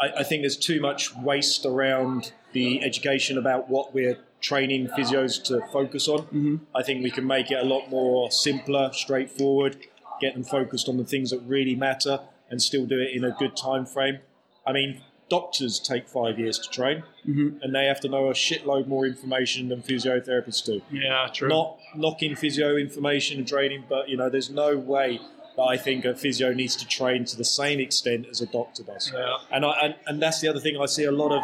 I, 0.00 0.06
I 0.20 0.22
think 0.22 0.42
there's 0.42 0.56
too 0.56 0.80
much 0.80 1.00
waste 1.16 1.66
around 1.66 2.32
the 2.54 2.82
education 2.82 3.36
about 3.36 3.68
what 3.68 3.92
we're 3.92 4.16
training 4.40 4.88
physios 4.88 5.42
to 5.44 5.60
focus 5.72 6.08
on. 6.08 6.20
Mm-hmm. 6.20 6.56
I 6.74 6.82
think 6.82 7.02
we 7.02 7.10
can 7.10 7.26
make 7.26 7.50
it 7.50 7.58
a 7.58 7.64
lot 7.64 7.90
more 7.90 8.30
simpler, 8.30 8.90
straightforward, 8.92 9.76
get 10.20 10.34
them 10.34 10.44
focused 10.44 10.88
on 10.88 10.96
the 10.96 11.04
things 11.04 11.30
that 11.30 11.40
really 11.40 11.74
matter, 11.74 12.20
and 12.50 12.62
still 12.62 12.86
do 12.86 13.00
it 13.00 13.10
in 13.14 13.24
a 13.24 13.30
good 13.32 13.56
time 13.56 13.84
frame. 13.84 14.20
I 14.66 14.72
mean, 14.72 15.02
doctors 15.28 15.80
take 15.80 16.08
five 16.08 16.38
years 16.38 16.58
to 16.58 16.70
train, 16.70 17.02
mm-hmm. 17.26 17.58
and 17.62 17.74
they 17.74 17.86
have 17.86 18.00
to 18.00 18.08
know 18.08 18.28
a 18.28 18.34
shitload 18.34 18.86
more 18.86 19.06
information 19.06 19.68
than 19.68 19.82
physiotherapists 19.82 20.64
do 20.64 20.80
Yeah, 20.90 21.28
true. 21.32 21.48
not 21.48 21.78
knocking 21.96 22.36
physio 22.36 22.76
information 22.76 23.38
and 23.38 23.48
training, 23.48 23.84
but 23.88 24.08
you 24.08 24.16
know, 24.16 24.28
there's 24.28 24.50
no 24.50 24.76
way 24.76 25.20
that 25.56 25.62
I 25.62 25.76
think 25.76 26.04
a 26.04 26.14
physio 26.14 26.52
needs 26.52 26.76
to 26.76 26.86
train 26.86 27.24
to 27.26 27.36
the 27.36 27.44
same 27.44 27.80
extent 27.80 28.26
as 28.30 28.40
a 28.40 28.46
doctor 28.46 28.82
does. 28.82 29.10
Yeah. 29.14 29.36
And 29.50 29.64
I 29.64 29.72
and, 29.82 29.94
and 30.06 30.22
that's 30.22 30.40
the 30.40 30.48
other 30.48 30.60
thing 30.60 30.76
I 30.80 30.86
see 30.86 31.04
a 31.04 31.12
lot 31.12 31.32
of 31.32 31.42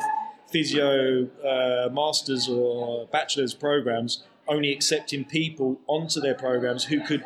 physio 0.50 1.28
uh, 1.44 1.88
masters 1.92 2.48
or 2.48 3.06
bachelor's 3.06 3.54
programs 3.54 4.22
only 4.48 4.72
accepting 4.72 5.24
people 5.24 5.80
onto 5.86 6.20
their 6.20 6.34
programs 6.34 6.84
who 6.84 7.00
could 7.00 7.22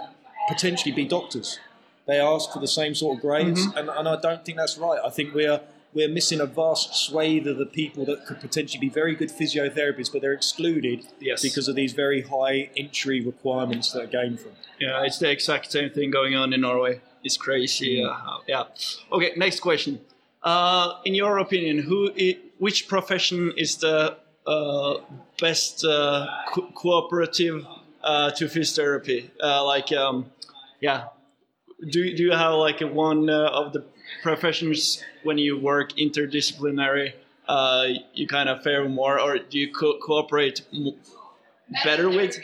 potentially 0.48 0.92
be 0.92 1.04
doctors. 1.06 1.58
They 2.06 2.18
ask 2.20 2.52
for 2.52 2.58
the 2.58 2.68
same 2.68 2.94
sort 2.94 3.16
of 3.16 3.22
grades, 3.22 3.64
and, 3.76 3.88
and 3.88 4.06
I 4.06 4.20
don't 4.20 4.44
think 4.44 4.58
that's 4.58 4.76
right. 4.76 5.00
I 5.04 5.08
think 5.10 5.32
we're 5.34 5.60
we're 5.94 6.08
missing 6.08 6.40
a 6.40 6.46
vast 6.46 6.92
swathe 7.06 7.46
of 7.46 7.56
the 7.56 7.66
people 7.66 8.04
that 8.06 8.26
could 8.26 8.40
potentially 8.40 8.80
be 8.80 8.88
very 8.88 9.14
good 9.14 9.30
physiotherapists, 9.30 10.12
but 10.12 10.20
they're 10.22 10.32
excluded 10.32 11.06
Yes. 11.20 11.40
because 11.40 11.68
of 11.68 11.76
these 11.76 11.92
very 11.92 12.22
high 12.22 12.68
entry 12.76 13.20
requirements 13.20 13.92
that 13.92 14.02
are 14.02 14.06
gained 14.06 14.40
from. 14.40 14.50
Yeah, 14.80 15.04
it's 15.04 15.18
the 15.18 15.30
exact 15.30 15.70
same 15.70 15.90
thing 15.90 16.10
going 16.10 16.34
on 16.34 16.52
in 16.52 16.62
Norway. 16.62 17.00
It's 17.22 17.36
crazy. 17.36 18.02
Uh, 18.04 18.12
yeah. 18.48 18.64
Okay, 19.12 19.32
next 19.36 19.60
question. 19.60 20.00
Uh, 20.44 21.00
in 21.06 21.14
your 21.14 21.38
opinion, 21.38 21.78
who, 21.78 22.10
which 22.58 22.86
profession 22.86 23.52
is 23.56 23.78
the 23.78 24.14
uh, 24.46 24.94
best 25.40 25.84
uh, 25.86 26.26
co- 26.52 26.70
cooperative 26.74 27.66
uh, 28.02 28.30
to 28.30 28.44
physiotherapy? 28.44 29.30
Uh, 29.42 29.64
like, 29.64 29.90
um, 29.92 30.26
yeah, 30.80 31.06
do 31.90 32.14
do 32.14 32.22
you 32.24 32.32
have 32.32 32.54
like 32.54 32.80
one 32.80 33.30
of 33.30 33.72
the 33.72 33.84
professions 34.22 35.02
when 35.22 35.38
you 35.38 35.58
work 35.58 35.92
interdisciplinary? 35.92 37.14
You 38.12 38.26
kind 38.28 38.50
of 38.50 38.62
fare 38.62 38.86
more, 38.86 39.18
or 39.18 39.38
do 39.38 39.58
you 39.58 39.72
co- 39.72 39.98
cooperate 39.98 40.60
better 41.84 42.10
with? 42.10 42.38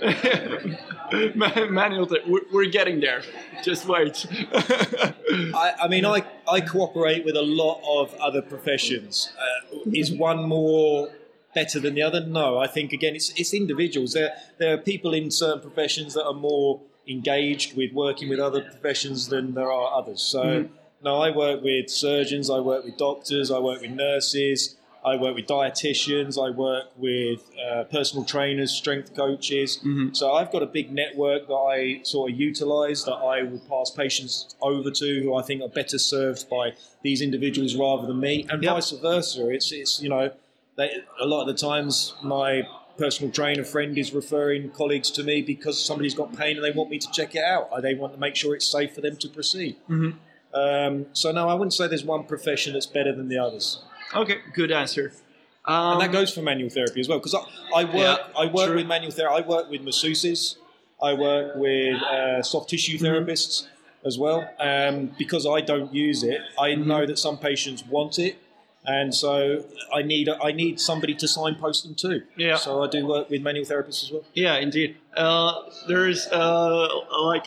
Man- 1.34 1.72
Manual, 1.72 2.08
we're, 2.26 2.40
we're 2.52 2.70
getting 2.70 3.00
there. 3.00 3.22
Just 3.62 3.86
wait. 3.86 4.26
I, 4.52 5.74
I 5.82 5.88
mean, 5.88 6.04
I, 6.04 6.24
I 6.48 6.60
cooperate 6.60 7.24
with 7.24 7.36
a 7.36 7.42
lot 7.42 7.80
of 7.86 8.14
other 8.16 8.42
professions. 8.42 9.32
Uh, 9.38 9.78
is 9.92 10.12
one 10.12 10.48
more 10.48 11.10
better 11.54 11.78
than 11.78 11.94
the 11.94 12.02
other? 12.02 12.24
No, 12.24 12.58
I 12.58 12.66
think 12.66 12.92
again 12.92 13.14
it's 13.14 13.30
it's 13.30 13.54
individuals. 13.54 14.12
There 14.12 14.34
there 14.58 14.74
are 14.74 14.78
people 14.78 15.14
in 15.14 15.30
certain 15.30 15.60
professions 15.60 16.14
that 16.14 16.24
are 16.24 16.34
more 16.34 16.80
engaged 17.06 17.76
with 17.76 17.92
working 17.92 18.28
with 18.28 18.40
other 18.40 18.62
professions 18.62 19.28
than 19.28 19.54
there 19.54 19.70
are 19.70 19.92
others. 19.96 20.22
So 20.22 20.68
no, 21.02 21.20
I 21.20 21.30
work 21.30 21.62
with 21.62 21.90
surgeons, 21.90 22.50
I 22.50 22.60
work 22.60 22.84
with 22.84 22.96
doctors, 22.96 23.50
I 23.50 23.58
work 23.58 23.82
with 23.82 23.90
nurses. 23.90 24.76
I 25.04 25.16
work 25.16 25.34
with 25.34 25.46
dietitians. 25.46 26.42
I 26.42 26.50
work 26.50 26.86
with 26.96 27.42
uh, 27.62 27.84
personal 27.84 28.24
trainers, 28.24 28.70
strength 28.72 29.14
coaches. 29.14 29.78
So 30.12 30.32
I've 30.32 30.50
got 30.50 30.62
a 30.62 30.66
big 30.66 30.90
network 30.92 31.46
that 31.48 31.54
I 31.54 32.00
sort 32.04 32.30
of 32.32 32.38
utilise 32.40 33.04
that 33.04 33.14
I 33.14 33.42
will 33.42 33.58
pass 33.68 33.90
patients 33.90 34.54
over 34.62 34.90
to 34.90 35.22
who 35.22 35.34
I 35.34 35.42
think 35.42 35.60
are 35.62 35.68
better 35.68 35.98
served 35.98 36.48
by 36.48 36.72
these 37.02 37.20
individuals 37.20 37.74
rather 37.76 38.06
than 38.06 38.18
me, 38.20 38.46
and 38.48 38.62
Yep. 38.62 38.72
vice 38.74 38.90
versa. 38.92 39.50
It's 39.50 39.70
it's 39.72 40.00
you 40.00 40.08
know, 40.08 40.30
they, 40.76 40.90
a 41.20 41.26
lot 41.26 41.42
of 41.42 41.48
the 41.48 41.54
times 41.54 42.14
my 42.22 42.66
personal 42.96 43.30
trainer 43.32 43.64
friend 43.64 43.98
is 43.98 44.14
referring 44.14 44.70
colleagues 44.70 45.10
to 45.10 45.22
me 45.24 45.42
because 45.42 45.84
somebody's 45.84 46.14
got 46.14 46.32
pain 46.34 46.56
and 46.56 46.64
they 46.64 46.70
want 46.70 46.88
me 46.90 46.98
to 46.98 47.10
check 47.12 47.34
it 47.34 47.44
out. 47.44 47.68
They 47.82 47.94
want 47.94 48.14
to 48.14 48.20
make 48.20 48.36
sure 48.36 48.54
it's 48.54 48.66
safe 48.70 48.94
for 48.94 49.00
them 49.02 49.16
to 49.16 49.28
proceed. 49.28 49.76
Um, 50.54 51.06
so 51.12 51.32
no, 51.32 51.48
I 51.48 51.54
wouldn't 51.54 51.74
say 51.74 51.88
there's 51.88 52.04
one 52.04 52.24
profession 52.24 52.72
that's 52.74 52.86
better 52.86 53.12
than 53.14 53.28
the 53.28 53.38
others. 53.38 53.82
Okay, 54.14 54.38
good 54.52 54.70
answer. 54.72 55.12
Um, 55.66 55.92
And 55.92 56.00
that 56.02 56.12
goes 56.12 56.32
for 56.34 56.42
manual 56.42 56.68
therapy 56.70 57.00
as 57.00 57.08
well, 57.08 57.18
because 57.18 57.34
I, 57.34 57.80
I 57.80 57.84
work 57.84 57.94
Yeah, 57.94 58.16
I 58.38 58.46
work 58.46 58.66
true. 58.66 58.76
with 58.76 58.86
manual 58.86 59.12
therapy. 59.12 59.42
I 59.42 59.46
work 59.46 59.70
with 59.70 59.80
masseuses. 59.82 60.56
I 61.02 61.14
work 61.14 61.56
with 61.56 62.02
uh, 62.02 62.42
soft 62.42 62.70
tissue 62.70 62.98
Mm-hmm. 62.98 63.06
therapists 63.06 63.66
as 64.04 64.18
well. 64.18 64.48
Um, 64.60 65.10
because 65.18 65.46
I 65.46 65.60
don't 65.62 65.92
use 65.94 66.22
it, 66.22 66.40
I 66.58 66.70
Mm-hmm. 66.70 66.86
know 66.88 67.06
that 67.06 67.18
some 67.18 67.38
patients 67.38 67.84
want 67.86 68.18
it, 68.18 68.36
and 68.84 69.14
so 69.14 69.64
I 69.94 70.02
need 70.02 70.28
I 70.28 70.52
need 70.52 70.78
somebody 70.80 71.14
to 71.14 71.26
signpost 71.26 71.84
them 71.84 71.94
to. 72.04 72.22
Yeah. 72.36 72.56
So 72.56 72.82
I 72.84 72.88
do 72.88 73.06
work 73.06 73.30
with 73.30 73.40
manual 73.42 73.64
therapists 73.64 74.04
as 74.04 74.10
well. 74.12 74.24
Yeah, 74.34 74.56
indeed. 74.56 74.96
Uh, 75.16 75.52
there's 75.88 76.26
uh, 76.26 76.88
like 77.32 77.46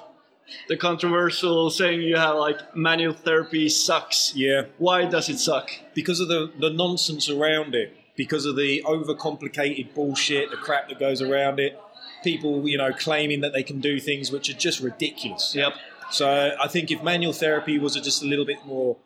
the 0.67 0.77
controversial 0.77 1.69
saying 1.69 2.01
you 2.01 2.15
have 2.15 2.35
like 2.35 2.75
manual 2.75 3.13
therapy 3.13 3.69
sucks. 3.69 4.35
Yeah. 4.35 4.63
Why 4.77 5.05
does 5.05 5.29
it 5.29 5.39
suck? 5.39 5.71
because 5.97 6.19
of 6.19 6.27
the, 6.27 6.51
the 6.59 6.69
nonsense 6.69 7.27
around 7.27 7.73
it, 7.73 7.91
because 8.15 8.45
of 8.45 8.55
the 8.55 8.83
overcomplicated 8.85 9.95
bullshit, 9.95 10.51
the 10.51 10.55
crap 10.55 10.89
that 10.89 10.99
goes 10.99 11.23
around 11.23 11.59
it, 11.59 11.75
people, 12.23 12.67
you 12.67 12.77
know, 12.77 12.93
claiming 12.93 13.41
that 13.41 13.51
they 13.51 13.63
can 13.63 13.81
do 13.81 13.99
things 13.99 14.31
which 14.31 14.47
are 14.47 14.53
just 14.53 14.79
ridiculous. 14.79 15.55
Yep. 15.55 15.73
So 16.11 16.55
I 16.61 16.67
think 16.67 16.91
if 16.91 17.01
manual 17.01 17.33
therapy 17.33 17.79
was 17.79 17.95
just 17.95 18.21
a 18.21 18.27
little 18.27 18.45
bit 18.45 18.63
more 18.63 18.97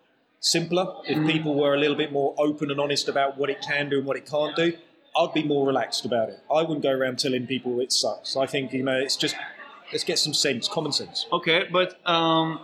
simpler, 0.42 0.86
if 1.08 1.18
mm. 1.18 1.32
people 1.32 1.56
were 1.56 1.74
a 1.74 1.80
little 1.80 1.96
bit 1.96 2.12
more 2.12 2.36
open 2.38 2.70
and 2.70 2.82
honest 2.82 3.08
about 3.08 3.38
what 3.38 3.50
it 3.50 3.62
can 3.62 3.90
do 3.90 4.00
and 4.00 4.06
what 4.06 4.18
it 4.18 4.30
can't 4.30 4.54
do, 4.58 4.74
I'd 5.16 5.34
be 5.34 5.44
more 5.44 5.66
relaxed 5.66 6.04
about 6.04 6.28
it. 6.28 6.42
I 6.54 6.62
wouldn't 6.64 6.84
go 6.84 6.92
around 6.92 7.20
telling 7.20 7.48
people 7.48 7.80
it 7.80 7.94
sucks. 7.94 8.36
I 8.36 8.48
think, 8.48 8.74
you 8.74 8.84
know, 8.84 9.00
it's 9.00 9.16
just, 9.16 9.38
let's 9.92 10.04
get 10.04 10.20
some 10.20 10.34
sense, 10.34 10.68
common 10.68 10.92
sense. 10.92 11.26
Okay, 11.32 11.68
but 11.72 12.00
um, 12.08 12.60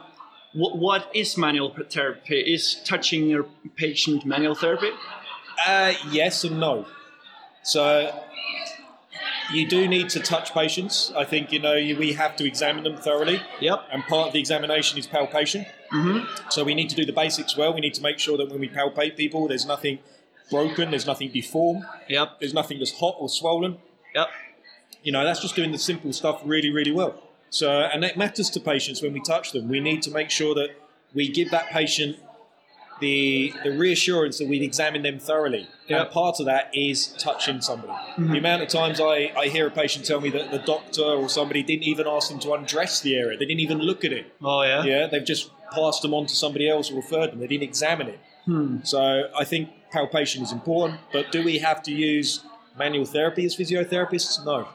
wh- 0.54 0.76
what 0.76 1.10
is 1.14 1.38
manual 1.38 1.76
therapy? 1.90 2.40
Is 2.40 2.82
touching 2.86 3.28
your 3.28 3.46
patient 3.76 4.26
manual 4.26 4.56
therapy? 4.56 4.90
Uh, 5.66 5.94
yes 6.12 6.44
and 6.44 6.60
no. 6.60 6.86
So 7.64 8.14
you 9.52 9.68
do 9.68 9.88
need 9.88 10.10
to 10.10 10.20
touch 10.20 10.54
patients. 10.54 11.12
I 11.16 11.24
think 11.24 11.52
you 11.52 11.60
know 11.60 11.74
you, 11.74 11.98
we 11.98 12.14
have 12.14 12.36
to 12.38 12.46
examine 12.46 12.84
them 12.84 12.98
thoroughly. 12.98 13.42
Yep. 13.62 13.84
And 13.92 14.04
part 14.04 14.28
of 14.28 14.34
the 14.34 14.40
examination 14.40 14.98
is 14.98 15.08
palpation. 15.08 15.66
Mm-hmm. 15.94 16.50
So 16.50 16.64
we 16.64 16.76
need 16.76 16.90
to 16.90 16.96
do 16.96 17.06
the 17.06 17.14
basics 17.14 17.56
well. 17.58 17.74
We 17.74 17.82
need 17.82 17.94
to 17.96 18.02
make 18.02 18.20
sure 18.20 18.38
that 18.38 18.50
when 18.50 18.60
we 18.60 18.68
palpate 18.70 19.16
people, 19.16 19.48
there's 19.48 19.66
nothing 19.66 20.00
broken, 20.50 20.92
there's 20.92 21.06
nothing 21.08 21.30
deformed, 21.32 21.84
Yep. 22.08 22.40
there's 22.40 22.54
nothing 22.54 22.80
that's 22.80 22.98
hot 23.00 23.16
or 23.20 23.28
swollen. 23.30 23.78
Yep. 24.16 24.28
You 25.08 25.14
know, 25.14 25.24
that's 25.24 25.40
just 25.40 25.56
doing 25.56 25.72
the 25.72 25.78
simple 25.78 26.12
stuff 26.12 26.42
really, 26.44 26.70
really 26.70 26.92
well. 26.92 27.16
So, 27.50 27.72
and 27.72 28.04
that 28.04 28.18
matters 28.18 28.50
to 28.50 28.60
patients 28.60 29.02
when 29.02 29.14
we 29.14 29.22
touch 29.22 29.54
them. 29.54 29.70
We 29.70 29.80
need 29.80 30.02
to 30.02 30.12
make 30.12 30.30
sure 30.30 30.54
that 30.56 30.72
we 31.14 31.30
give 31.30 31.50
that 31.52 31.70
patient 31.70 32.18
the 33.00 33.54
the 33.64 33.72
reassurance 33.78 34.38
that 34.40 34.50
we've 34.50 34.62
examined 34.62 35.06
them 35.06 35.18
thoroughly. 35.18 35.70
Yep. 35.88 36.02
And 36.02 36.12
part 36.12 36.42
of 36.42 36.46
that 36.48 36.72
is 36.74 37.08
touching 37.20 37.62
somebody. 37.62 37.94
Mm-hmm. 37.94 38.32
The 38.34 38.38
amount 38.38 38.64
of 38.64 38.68
times 38.68 39.00
I, 39.00 39.32
I 39.38 39.48
hear 39.48 39.66
a 39.68 39.72
patient 39.72 40.04
tell 40.04 40.20
me 40.20 40.30
that 40.32 40.52
the 40.52 40.60
doctor 40.60 41.04
or 41.04 41.30
somebody 41.30 41.64
didn't 41.64 41.84
even 41.84 42.06
ask 42.06 42.30
them 42.30 42.40
to 42.40 42.52
undress 42.52 43.00
the 43.00 43.16
area, 43.16 43.38
they 43.38 43.46
didn't 43.46 43.62
even 43.62 43.80
look 43.80 44.04
at 44.04 44.12
it. 44.12 44.26
Oh 44.42 44.64
yeah. 44.64 44.84
Yeah, 44.84 45.08
they've 45.08 45.24
just 45.24 45.52
passed 45.72 46.02
them 46.02 46.14
on 46.14 46.26
to 46.26 46.36
somebody 46.36 46.70
else 46.70 46.92
or 46.92 46.96
referred 46.96 47.32
them. 47.32 47.40
They 47.40 47.48
didn't 47.48 47.64
examine 47.64 48.08
it. 48.08 48.20
Hmm. 48.44 48.80
So 48.84 49.30
I 49.34 49.46
think 49.46 49.70
palpation 49.90 50.44
is 50.44 50.52
important, 50.52 51.00
but 51.14 51.32
do 51.32 51.46
we 51.46 51.60
have 51.60 51.82
to 51.84 51.94
use 51.94 52.44
manual 52.78 53.06
therapy 53.06 53.46
as 53.46 53.56
physiotherapists? 53.56 54.44
No. 54.44 54.68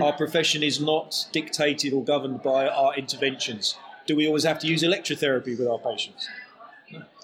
Our 0.00 0.12
profession 0.12 0.62
is 0.62 0.80
not 0.80 1.26
dictated 1.32 1.92
or 1.92 2.04
governed 2.04 2.42
by 2.42 2.68
our 2.68 2.94
interventions. 2.94 3.76
Do 4.06 4.16
we 4.16 4.26
always 4.26 4.44
have 4.44 4.58
to 4.60 4.66
use 4.66 4.82
electrotherapy 4.82 5.58
with 5.58 5.66
our 5.68 5.78
patients? 5.78 6.28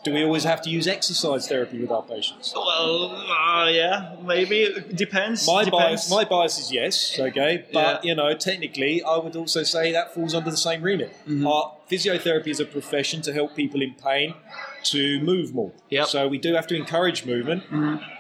Do 0.05 0.15
we 0.15 0.23
always 0.25 0.45
have 0.45 0.62
to 0.62 0.71
use 0.71 0.87
exercise 0.87 1.49
therapy 1.49 1.81
with 1.81 1.91
our 1.91 2.03
patients? 2.03 2.53
Well, 2.55 3.11
uh, 3.11 3.69
yeah, 3.69 4.15
maybe 4.25 4.62
it 4.62 4.97
depends. 4.97 5.47
My 5.47 5.65
depends. 5.65 6.09
bias, 6.09 6.11
my 6.11 6.25
bias 6.25 6.59
is 6.59 6.73
yes, 6.73 7.19
okay, 7.19 7.67
but 7.73 8.05
Yeah. 8.05 8.09
you 8.11 8.15
know, 8.15 8.33
technically, 8.35 9.03
I 9.03 9.19
would 9.19 9.35
also 9.35 9.65
say 9.65 9.91
that 9.93 10.15
falls 10.15 10.35
under 10.35 10.50
the 10.50 10.57
same 10.57 10.83
remit. 10.83 11.11
Mm-hmm. 11.29 11.47
Our 11.47 11.73
physiotherapy 11.91 12.47
is 12.49 12.61
a 12.61 12.65
profession 12.65 13.23
to 13.23 13.33
help 13.33 13.57
people 13.57 13.83
in 13.83 13.95
pain 13.95 14.35
to 14.85 15.21
move 15.21 15.53
more. 15.53 15.73
Yep. 15.91 16.05
Mm-hmm. 16.05 16.11
So 16.11 16.29
we 16.29 16.38
do 16.38 16.55
have 16.55 16.69
to 16.69 16.77
encourage 16.77 17.27
movement, 17.27 17.65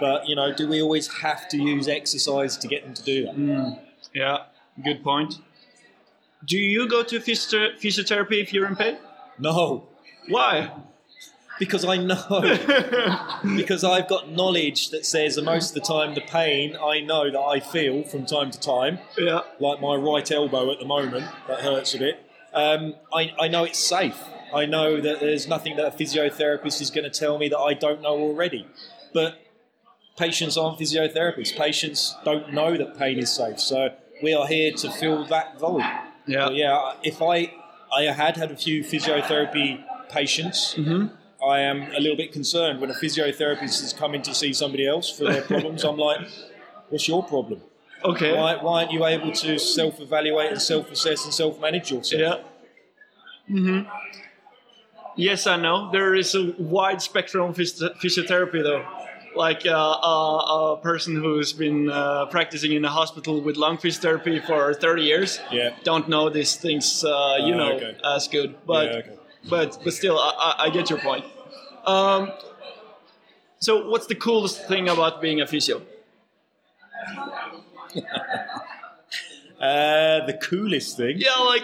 but 0.00 0.28
you 0.28 0.34
know, 0.34 0.52
do 0.52 0.68
we 0.68 0.82
always 0.82 1.06
have 1.22 1.48
to 1.50 1.56
use 1.56 1.86
exercise 1.88 2.56
to 2.58 2.66
get 2.68 2.84
them 2.84 2.94
to 2.94 3.02
do 3.02 3.24
that? 3.24 3.36
Mm. 3.36 3.78
Yeah, 4.14 4.44
good 4.82 5.02
point. 5.02 5.36
Do 6.44 6.56
you 6.58 6.88
go 6.88 7.02
to 7.02 7.20
physio- 7.20 7.72
physiotherapy 7.72 8.40
if 8.40 8.52
you're 8.52 8.66
in 8.66 8.76
pain? 8.76 8.98
No, 9.38 9.88
Why? 10.28 10.70
because 11.58 11.84
I 11.84 11.96
know, 11.96 12.22
because 13.56 13.82
I've 13.82 14.08
got 14.08 14.30
knowledge 14.30 14.90
that 14.90 15.04
says 15.04 15.34
that 15.34 15.42
most 15.44 15.70
of 15.70 15.74
the 15.74 15.80
time 15.80 16.14
the 16.14 16.20
pain 16.20 16.76
I 16.80 17.00
know 17.00 17.28
that 17.32 17.38
I 17.40 17.58
feel 17.58 18.04
from 18.04 18.26
time 18.26 18.52
to 18.52 18.60
time 18.60 19.00
Yeah. 19.18 19.40
like 19.58 19.80
my 19.80 19.96
right 19.96 20.30
elbow 20.30 20.70
at 20.70 20.78
the 20.78 20.84
moment 20.84 21.26
that 21.48 21.60
hurts 21.60 21.94
a 21.94 21.98
bit. 21.98 22.24
Um, 22.54 22.94
I, 23.12 23.32
I 23.40 23.48
know 23.48 23.64
it's 23.64 23.78
safe. 23.80 24.22
I 24.54 24.66
know 24.66 25.00
that 25.00 25.18
there's 25.18 25.48
nothing 25.48 25.76
that 25.76 25.86
a 25.86 25.90
physiotherapist 25.96 26.80
is 26.80 26.90
going 26.92 27.10
to 27.10 27.18
tell 27.18 27.38
me 27.38 27.48
that 27.48 27.58
I 27.58 27.74
don't 27.74 28.02
know 28.02 28.16
already. 28.16 28.66
But 29.12 29.40
patients 30.18 30.56
aren't 30.56 30.78
physiotherapists. 30.78 31.56
Patients 31.56 32.16
don't 32.24 32.52
know 32.52 32.76
that 32.76 32.98
pain 32.98 33.18
is 33.18 33.30
safe. 33.32 33.60
So 33.60 33.90
we 34.22 34.34
are 34.34 34.46
here 34.46 34.72
to 34.72 34.90
fill 34.90 35.24
that 35.26 35.58
void. 35.58 35.84
Yeah. 36.26 36.46
But 36.46 36.54
yeah, 36.56 36.92
if 37.02 37.22
I 37.22 37.52
I 37.94 38.02
had 38.04 38.36
had 38.36 38.50
a 38.50 38.56
few 38.56 38.82
physiotherapy 38.84 39.82
patients, 40.10 40.74
I 41.44 41.60
am 41.60 41.82
a 41.94 42.00
little 42.00 42.16
bit 42.16 42.32
concerned 42.32 42.80
when 42.80 42.90
a 42.90 42.94
physiotherapist 42.94 43.82
is 43.82 43.92
coming 43.92 44.22
to 44.22 44.34
see 44.34 44.52
somebody 44.52 44.86
else 44.86 45.10
for 45.10 45.24
their 45.24 45.42
problems. 45.42 45.84
I'm 45.84 45.96
like, 45.96 46.20
what's 46.90 47.06
your 47.08 47.22
problem? 47.22 47.60
Okay. 48.04 48.32
Why, 48.36 48.56
why 48.56 48.82
aren't 48.82 48.92
you 48.92 49.04
able 49.04 49.32
to 49.32 49.58
self 49.58 50.00
evaluate 50.00 50.50
and 50.52 50.60
self 50.60 50.90
assess 50.90 51.24
and 51.24 51.32
self 51.32 51.60
manage 51.60 51.90
yourself? 51.90 52.20
Yeah. 53.48 53.56
Mm-hmm. 53.56 53.88
Yes, 55.16 55.46
I 55.46 55.56
know. 55.56 55.90
There 55.90 56.14
is 56.14 56.34
a 56.34 56.52
wide 56.58 57.02
spectrum 57.02 57.50
of 57.50 57.56
physio- 57.56 57.94
physiotherapy, 57.94 58.62
though. 58.62 58.84
Like 59.36 59.66
uh, 59.66 59.70
a, 59.72 60.72
a 60.72 60.76
person 60.82 61.14
who's 61.16 61.52
been 61.52 61.88
uh, 61.90 62.26
practicing 62.26 62.72
in 62.72 62.84
a 62.84 62.88
hospital 62.90 63.40
with 63.40 63.56
lung 63.56 63.78
physiotherapy 63.78 64.44
for 64.44 64.74
30 64.74 65.02
years 65.02 65.40
Yeah. 65.52 65.70
don't 65.84 66.08
know 66.08 66.28
these 66.28 66.56
things, 66.56 67.04
uh, 67.04 67.36
you 67.40 67.54
Ah, 67.54 67.58
know, 67.58 67.72
okay. 67.76 67.96
as 68.04 68.26
good. 68.28 68.56
But 68.66 68.86
Yeah, 68.86 68.96
okay. 68.98 69.16
but 69.48 69.78
but 69.84 69.92
still, 69.92 70.18
I, 70.18 70.54
I- 70.66 70.70
get 70.70 70.90
your 70.90 70.98
point. 70.98 71.24
Um, 71.86 72.32
so, 73.60 73.88
what's 73.90 74.06
the 74.06 74.14
coolest 74.14 74.66
thing 74.68 74.88
about 74.88 75.20
being 75.20 75.40
a 75.40 75.46
physio? 75.46 75.82
Uh, 79.60 80.24
the 80.26 80.34
coolest 80.34 80.96
thing. 80.96 81.16
Yeah, 81.18 81.34
like 81.44 81.62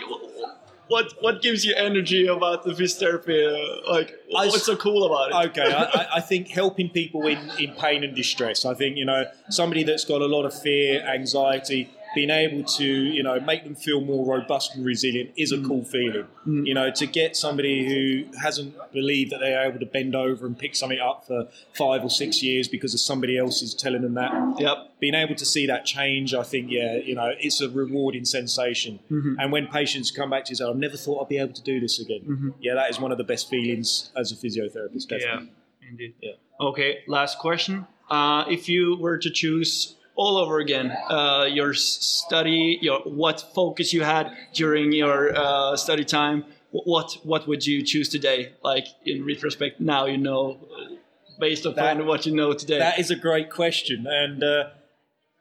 what 0.89 1.13
what 1.21 1.41
gives 1.43 1.65
you 1.65 1.75
energy 1.77 2.27
about 2.27 2.65
the 2.65 2.73
physiotherapy? 2.73 3.47
Uh, 3.47 3.93
like 3.93 4.15
what's 4.51 4.65
so 4.67 4.77
cool 4.77 5.05
about 5.05 5.45
it? 5.45 5.51
Okay, 5.51 5.73
I, 5.73 5.83
I- 5.85 6.09
I 6.17 6.21
think 6.21 6.49
helping 6.63 6.89
people 6.91 7.27
in, 7.27 7.39
in 7.59 7.75
pain 7.75 8.05
and 8.05 8.15
distress. 8.15 8.65
I 8.65 8.75
think, 8.75 8.97
you 8.97 9.05
know, 9.05 9.25
somebody 9.51 9.83
that's 9.85 10.05
got 10.05 10.21
a 10.21 10.27
lot 10.27 10.45
of 10.45 10.53
fear, 10.61 11.01
anxiety, 11.07 11.91
being 12.15 12.31
able 12.31 12.65
to, 12.65 12.85
you 12.85 13.23
know, 13.23 13.41
make 13.41 13.65
them 13.65 13.75
feel 13.75 14.01
more 14.01 14.25
robust 14.37 14.75
and 14.75 14.85
resilient 14.85 15.31
is 15.37 15.53
a 15.53 15.57
mm. 15.57 15.67
cool 15.67 15.85
feeling. 15.85 16.27
Mm. 16.47 16.67
You 16.67 16.75
know, 16.75 16.91
to 16.91 17.07
get 17.07 17.37
somebody 17.37 17.87
who 17.87 18.39
hasn't 18.39 18.75
believed 18.93 19.33
that 19.33 19.41
they're 19.41 19.67
able 19.67 19.79
to 19.79 19.87
bend 19.87 20.15
over 20.15 20.47
and 20.47 20.59
pick 20.59 20.75
something 20.77 20.99
up 20.99 21.27
for 21.27 21.49
five 21.75 22.03
or 22.05 22.11
six 22.11 22.43
years 22.43 22.69
because 22.69 22.95
of 22.95 23.01
somebody 23.01 23.39
else 23.39 23.63
is 23.63 23.75
telling 23.75 24.03
them 24.03 24.15
that. 24.15 24.33
Yep. 24.59 25.01
being 25.01 25.15
able 25.15 25.35
to 25.35 25.45
see 25.45 25.67
that 25.67 25.85
change, 25.85 26.33
I 26.35 26.43
think, 26.43 26.71
yeah, 26.71 26.97
you 26.97 27.15
know, 27.15 27.31
it's 27.39 27.61
a 27.61 27.69
rewarding 27.69 28.25
sensation. 28.25 29.01
Mm-hmm. 29.11 29.35
And 29.39 29.53
when 29.53 29.67
patients 29.67 30.11
come 30.11 30.31
back 30.31 30.47
to 30.47 30.51
you 30.51 30.53
and 30.53 30.59
say, 30.59 30.65
I've 30.65 30.77
never 30.77 30.97
thought 30.97 31.23
I'd 31.23 31.29
be 31.29 31.39
able 31.39 31.53
to 31.53 31.63
do 31.63 31.79
this 31.79 32.01
again, 32.01 32.23
mm-hmm. 32.27 32.51
yeah, 32.61 32.75
that 32.75 32.89
is 32.91 32.99
one 32.99 33.13
of 33.13 33.19
the 33.19 33.25
best 33.25 33.51
feelings 33.51 34.11
as 34.17 34.33
a 34.33 34.35
physiotherapist, 34.35 35.09
definitely. 35.09 35.51
Yeah, 35.83 35.89
indeed. 35.91 36.15
Yeah. 36.23 36.33
Okay, 36.61 37.01
last 37.07 37.39
question. 37.39 37.87
Uh, 38.09 38.45
if 38.49 38.69
you 38.69 38.97
were 38.97 39.19
to 39.19 39.31
choose 39.31 39.97
all 40.17 40.37
over 40.37 40.59
again 40.59 40.93
uh, 41.09 41.47
your 41.51 41.75
study, 41.75 42.79
your 42.81 43.01
what 43.01 43.45
focus 43.55 43.93
you 43.93 44.03
had 44.03 44.31
during 44.53 44.93
your 44.93 45.37
uh, 45.37 45.77
study 45.77 46.05
time, 46.05 46.45
what 46.71 47.19
what 47.23 47.47
would 47.47 47.67
you 47.67 47.83
choose 47.83 48.09
today? 48.09 48.53
Like 48.63 48.87
in 49.05 49.25
retrospect, 49.25 49.81
now 49.81 50.07
you 50.07 50.19
know, 50.19 50.59
uh, 50.73 50.95
based 51.39 51.67
upon 51.67 51.99
That- 51.99 52.07
what 52.07 52.27
you 52.27 52.35
know 52.35 52.53
today. 52.53 52.79
That 52.79 52.99
is 52.99 53.11
a 53.11 53.17
great 53.17 53.51
question. 53.51 54.07
And, 54.09 54.43
uh, 54.43 54.71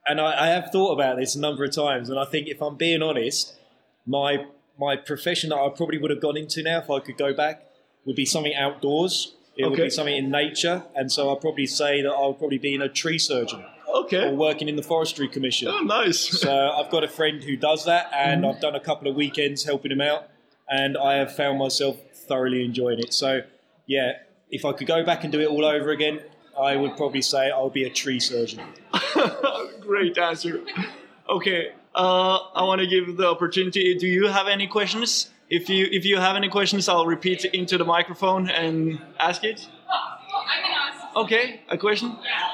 and 0.08 0.20
I, 0.20 0.46
I 0.46 0.48
have 0.48 0.72
thought 0.72 0.94
about 0.94 1.18
this 1.18 1.36
a 1.36 1.40
number 1.40 1.64
of 1.64 1.72
times. 1.72 2.10
And 2.10 2.20
I 2.20 2.26
think 2.26 2.48
if 2.48 2.62
I'm 2.62 2.76
being 2.76 3.02
honest, 3.02 3.56
my, 4.06 4.46
my 4.80 4.96
profession 4.96 5.50
that 5.50 5.58
I 5.58 5.70
probably 5.70 5.98
would 5.98 6.12
have 6.12 6.22
gone 6.22 6.38
into 6.38 6.62
now 6.62 6.80
if 6.80 6.90
I 6.90 7.00
could 7.00 7.18
go 7.18 7.34
back 7.34 7.64
would 8.06 8.16
be 8.16 8.26
something 8.26 8.54
outdoors. 8.54 9.34
It 9.56 9.68
would 9.68 9.78
be 9.78 9.90
something 9.92 10.16
in 10.16 10.32
nature. 10.32 10.84
And 10.96 11.12
so 11.12 11.32
I'd 11.34 11.40
probably 11.40 11.68
say 11.68 12.02
that 12.02 12.10
I 12.10 12.28
would 12.28 12.40
probably 12.40 12.58
be 12.58 12.74
in 12.74 12.82
a 12.82 12.90
tree 12.90 13.20
surgeon 13.20 13.64
okay. 13.94 14.28
or 14.28 14.36
working 14.36 14.68
in 14.70 14.76
the 14.76 14.84
forestry 14.84 15.28
commission. 15.28 15.68
Oh, 15.70 15.80
nice. 15.80 16.20
So 16.20 16.52
I've 16.52 16.90
got 16.90 17.04
a 17.04 17.08
friend 17.08 17.44
who 17.44 17.56
does 17.56 17.86
that, 17.86 18.10
and 18.14 18.44
Mm-hmm. 18.44 18.56
I've 18.56 18.62
done 18.62 18.76
a 18.76 18.80
couple 18.80 19.08
of 19.08 19.16
weekends 19.16 19.64
helping 19.64 19.92
him 19.92 20.02
out, 20.02 20.28
and 20.70 20.98
I 20.98 21.16
have 21.16 21.36
found 21.36 21.60
myself 21.60 21.98
thoroughly 22.28 22.64
enjoying 22.66 23.00
it. 23.00 23.14
So, 23.14 23.42
yeah, 23.86 24.14
if 24.50 24.66
I 24.66 24.74
could 24.74 24.88
go 24.88 25.04
back 25.06 25.24
and 25.24 25.32
do 25.32 25.40
it 25.40 25.48
all 25.48 25.66
over 25.66 25.92
again, 25.92 26.20
I 26.60 26.76
would 26.76 26.96
probably 26.98 27.22
say 27.22 27.50
I'll 27.52 27.70
be 27.70 27.84
a 27.84 27.90
tree 27.90 28.20
surgeon. 28.20 28.62
Great 29.82 30.18
answer. 30.18 30.62
Okay, 31.30 31.72
uh, 31.96 32.38
I 32.56 32.64
want 32.64 32.82
to 32.82 32.88
give 32.88 33.18
the 33.18 33.28
opportunity. 33.28 33.96
Do 33.96 34.08
you 34.08 34.28
have 34.28 34.48
any 34.48 34.68
questions? 34.68 35.30
If 35.50 35.70
you 35.70 35.88
if 35.92 36.06
you 36.06 36.18
have 36.18 36.36
any 36.36 36.50
questions, 36.50 36.88
I'll 36.90 37.06
repeat 37.06 37.46
it 37.46 37.54
into 37.54 37.78
the 37.78 37.86
microphone 37.86 38.50
and 38.50 39.00
ask 39.20 39.44
it. 39.44 39.68
I 39.90 40.62
can 40.62 40.72
ask. 40.72 41.16
Okay, 41.16 41.62
a 41.70 41.78
question. 41.78 42.16
Yeah. 42.24 42.53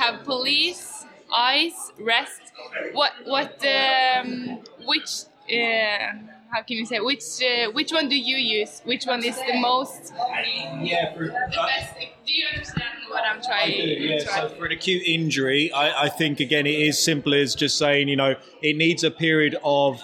Have 0.00 0.24
police, 0.24 1.04
ICE, 1.32 1.92
rest. 2.00 2.40
What 2.92 3.12
what 3.24 3.64
um, 3.64 4.60
which 4.86 5.10
uh, 5.52 6.12
how 6.52 6.62
can 6.62 6.76
you 6.76 6.86
say 6.86 6.98
which 7.00 7.24
uh, 7.42 7.70
which 7.72 7.92
one 7.92 8.08
do 8.08 8.16
you 8.16 8.36
use? 8.36 8.82
Which 8.84 9.04
one 9.06 9.22
is 9.24 9.36
the 9.36 9.58
most 9.60 10.12
Yeah, 10.80 11.14
for, 11.14 11.26
the 11.26 11.32
best? 11.54 11.94
Do 12.26 12.32
you 12.32 12.46
understand 12.52 12.84
what 13.08 13.22
I'm 13.24 13.42
trying? 13.42 13.72
yeah. 13.72 14.24
trying 14.24 14.48
So 14.48 14.56
for 14.56 14.66
an 14.66 14.72
acute 14.72 15.02
injury, 15.06 15.72
I, 15.72 16.04
I 16.04 16.08
think 16.08 16.40
again 16.40 16.66
it 16.66 16.78
is 16.78 17.02
simple 17.02 17.34
as 17.34 17.54
just 17.54 17.78
saying, 17.78 18.08
you 18.08 18.16
know, 18.16 18.34
it 18.62 18.76
needs 18.76 19.04
a 19.04 19.10
period 19.10 19.56
of 19.64 20.02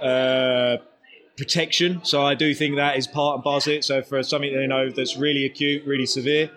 uh, 0.00 0.78
protection. 1.36 2.00
So 2.04 2.24
I 2.24 2.34
do 2.34 2.54
think 2.54 2.76
that 2.76 2.96
is 2.96 3.06
part 3.06 3.36
and 3.36 3.44
parcel. 3.44 3.74
it. 3.74 3.84
So 3.84 4.02
for 4.02 4.22
something 4.22 4.50
you 4.50 4.66
know 4.66 4.90
that's 4.90 5.16
really 5.16 5.44
acute, 5.44 5.84
really 5.86 6.06
severe, 6.06 6.50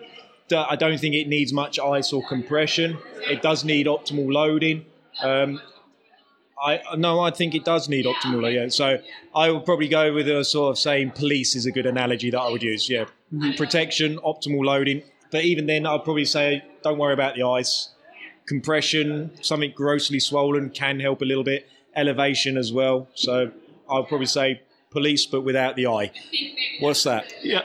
I 0.52 0.76
don't 0.76 0.98
think 0.98 1.14
it 1.14 1.28
needs 1.28 1.52
much 1.52 1.78
ice 1.78 2.12
or 2.12 2.26
compression. 2.26 2.98
It 3.22 3.42
does 3.42 3.64
need 3.64 3.86
optimal 3.86 4.32
loading. 4.32 4.84
Um, 5.22 5.60
I 6.62 6.80
no, 6.96 7.20
I 7.20 7.30
think 7.30 7.54
it 7.54 7.64
does 7.64 7.88
need 7.88 8.04
optimal. 8.04 8.42
loading, 8.42 8.62
Yeah, 8.62 8.68
so 8.68 8.98
I 9.34 9.50
would 9.50 9.64
probably 9.64 9.88
go 9.88 10.12
with 10.12 10.28
a 10.28 10.44
sort 10.44 10.72
of 10.72 10.78
saying 10.78 11.12
police 11.12 11.54
is 11.54 11.66
a 11.66 11.70
good 11.72 11.86
analogy 11.86 12.30
that 12.30 12.40
I 12.40 12.50
would 12.50 12.62
use. 12.62 12.88
Yeah, 12.88 13.04
protection, 13.56 14.18
optimal 14.18 14.64
loading. 14.64 15.02
But 15.30 15.44
even 15.44 15.66
then, 15.66 15.86
I'd 15.86 16.04
probably 16.04 16.24
say 16.24 16.64
don't 16.82 16.98
worry 16.98 17.14
about 17.14 17.34
the 17.36 17.42
ice. 17.44 17.90
Compression, 18.46 19.30
something 19.42 19.72
grossly 19.76 20.18
swollen 20.20 20.70
can 20.70 21.00
help 21.00 21.20
a 21.20 21.24
little 21.24 21.44
bit. 21.44 21.68
Elevation 21.94 22.56
as 22.56 22.72
well. 22.72 23.08
So 23.14 23.50
I'll 23.88 24.04
probably 24.04 24.26
say 24.26 24.62
police, 24.90 25.26
but 25.26 25.42
without 25.42 25.76
the 25.76 25.86
eye. 25.86 26.12
What's 26.80 27.02
that? 27.04 27.32
Yeah. 27.42 27.62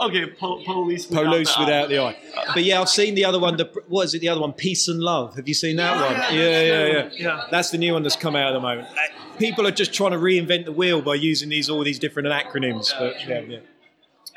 Okay, 0.00 0.26
po- 0.26 0.62
police. 0.64 1.08
without 1.08 1.24
Police 1.26 1.54
the 1.54 1.60
without 1.60 1.88
the 1.88 1.98
eye. 2.00 2.16
But 2.52 2.64
yeah, 2.64 2.80
I've 2.80 2.88
seen 2.88 3.14
the 3.14 3.24
other 3.24 3.38
one. 3.38 3.56
The, 3.56 3.70
what 3.86 4.06
is 4.06 4.14
it? 4.14 4.20
The 4.20 4.28
other 4.28 4.40
one, 4.40 4.52
Peace 4.52 4.88
and 4.88 5.00
Love. 5.00 5.36
Have 5.36 5.46
you 5.46 5.54
seen 5.54 5.76
that 5.76 5.94
one? 6.00 6.36
Yeah, 6.36 6.62
yeah, 6.62 6.86
yeah, 6.86 7.08
Yeah. 7.12 7.46
That's 7.50 7.70
the 7.70 7.78
new 7.78 7.92
one 7.92 8.02
that's 8.02 8.16
come 8.16 8.34
out 8.34 8.48
at 8.48 8.52
the 8.52 8.60
moment. 8.60 8.88
Uh, 8.88 9.38
People 9.38 9.66
are 9.66 9.72
just 9.72 9.92
trying 9.92 10.12
to 10.12 10.18
reinvent 10.18 10.64
the 10.64 10.72
wheel 10.72 11.00
by 11.02 11.14
using 11.14 11.48
these 11.48 11.68
all 11.70 11.82
these 11.84 11.98
different 11.98 12.28
acronyms. 12.28 12.92
But 12.98 13.14
yeah, 13.28 13.40
yeah. 13.40 13.58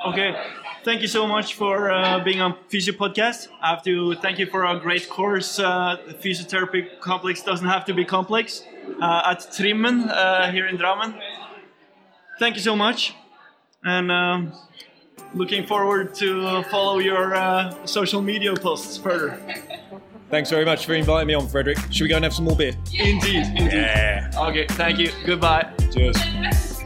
Okay, 0.06 0.36
thank 0.84 1.02
you 1.02 1.08
so 1.08 1.26
much 1.26 1.56
for 1.56 1.90
uh, 1.92 2.20
being 2.24 2.40
on 2.40 2.56
Physio 2.70 2.94
Podcast. 2.94 3.48
I 3.62 3.70
have 3.70 3.84
to 3.84 4.14
thank 4.16 4.38
you 4.38 4.46
for 4.46 4.64
a 4.66 4.80
great 4.80 5.10
course. 5.10 5.58
Uh, 5.60 5.98
physiotherapy 6.24 7.00
complex 7.00 7.42
doesn't 7.42 7.68
have 7.68 7.84
to 7.86 7.94
be 7.96 8.06
complex 8.06 8.64
uh, 9.02 9.32
at 9.32 9.40
Trimmen 9.40 10.08
uh, 10.10 10.52
here 10.52 10.68
in 10.68 10.78
Drammen. 10.78 11.20
Thank 12.40 12.56
you 12.56 12.62
so 12.62 12.76
much, 12.76 13.16
and 13.84 14.12
um, 14.12 14.54
looking 15.34 15.66
forward 15.66 16.14
to 16.16 16.64
follow 16.64 17.00
your 17.00 17.36
uh, 17.36 17.74
social 17.86 18.22
media 18.22 18.56
posts 18.56 18.98
further. 18.98 19.40
Thanks 20.30 20.50
very 20.50 20.66
much 20.66 20.86
for 20.86 20.94
inviting 20.94 21.28
me 21.28 21.34
on, 21.36 21.48
Frederick. 21.48 21.78
Should 21.90 22.04
we 22.04 22.10
go 22.10 22.18
and 22.18 22.26
have 22.26 22.34
some 22.34 22.46
more 22.46 22.56
beer? 22.56 22.74
Indeed, 22.94 23.46
indeed. 23.56 23.72
Yeah. 23.72 24.30
Okay, 24.36 24.68
thank 24.72 25.00
you. 25.00 25.12
Goodbye. 25.26 25.72
Cheers. 25.94 26.77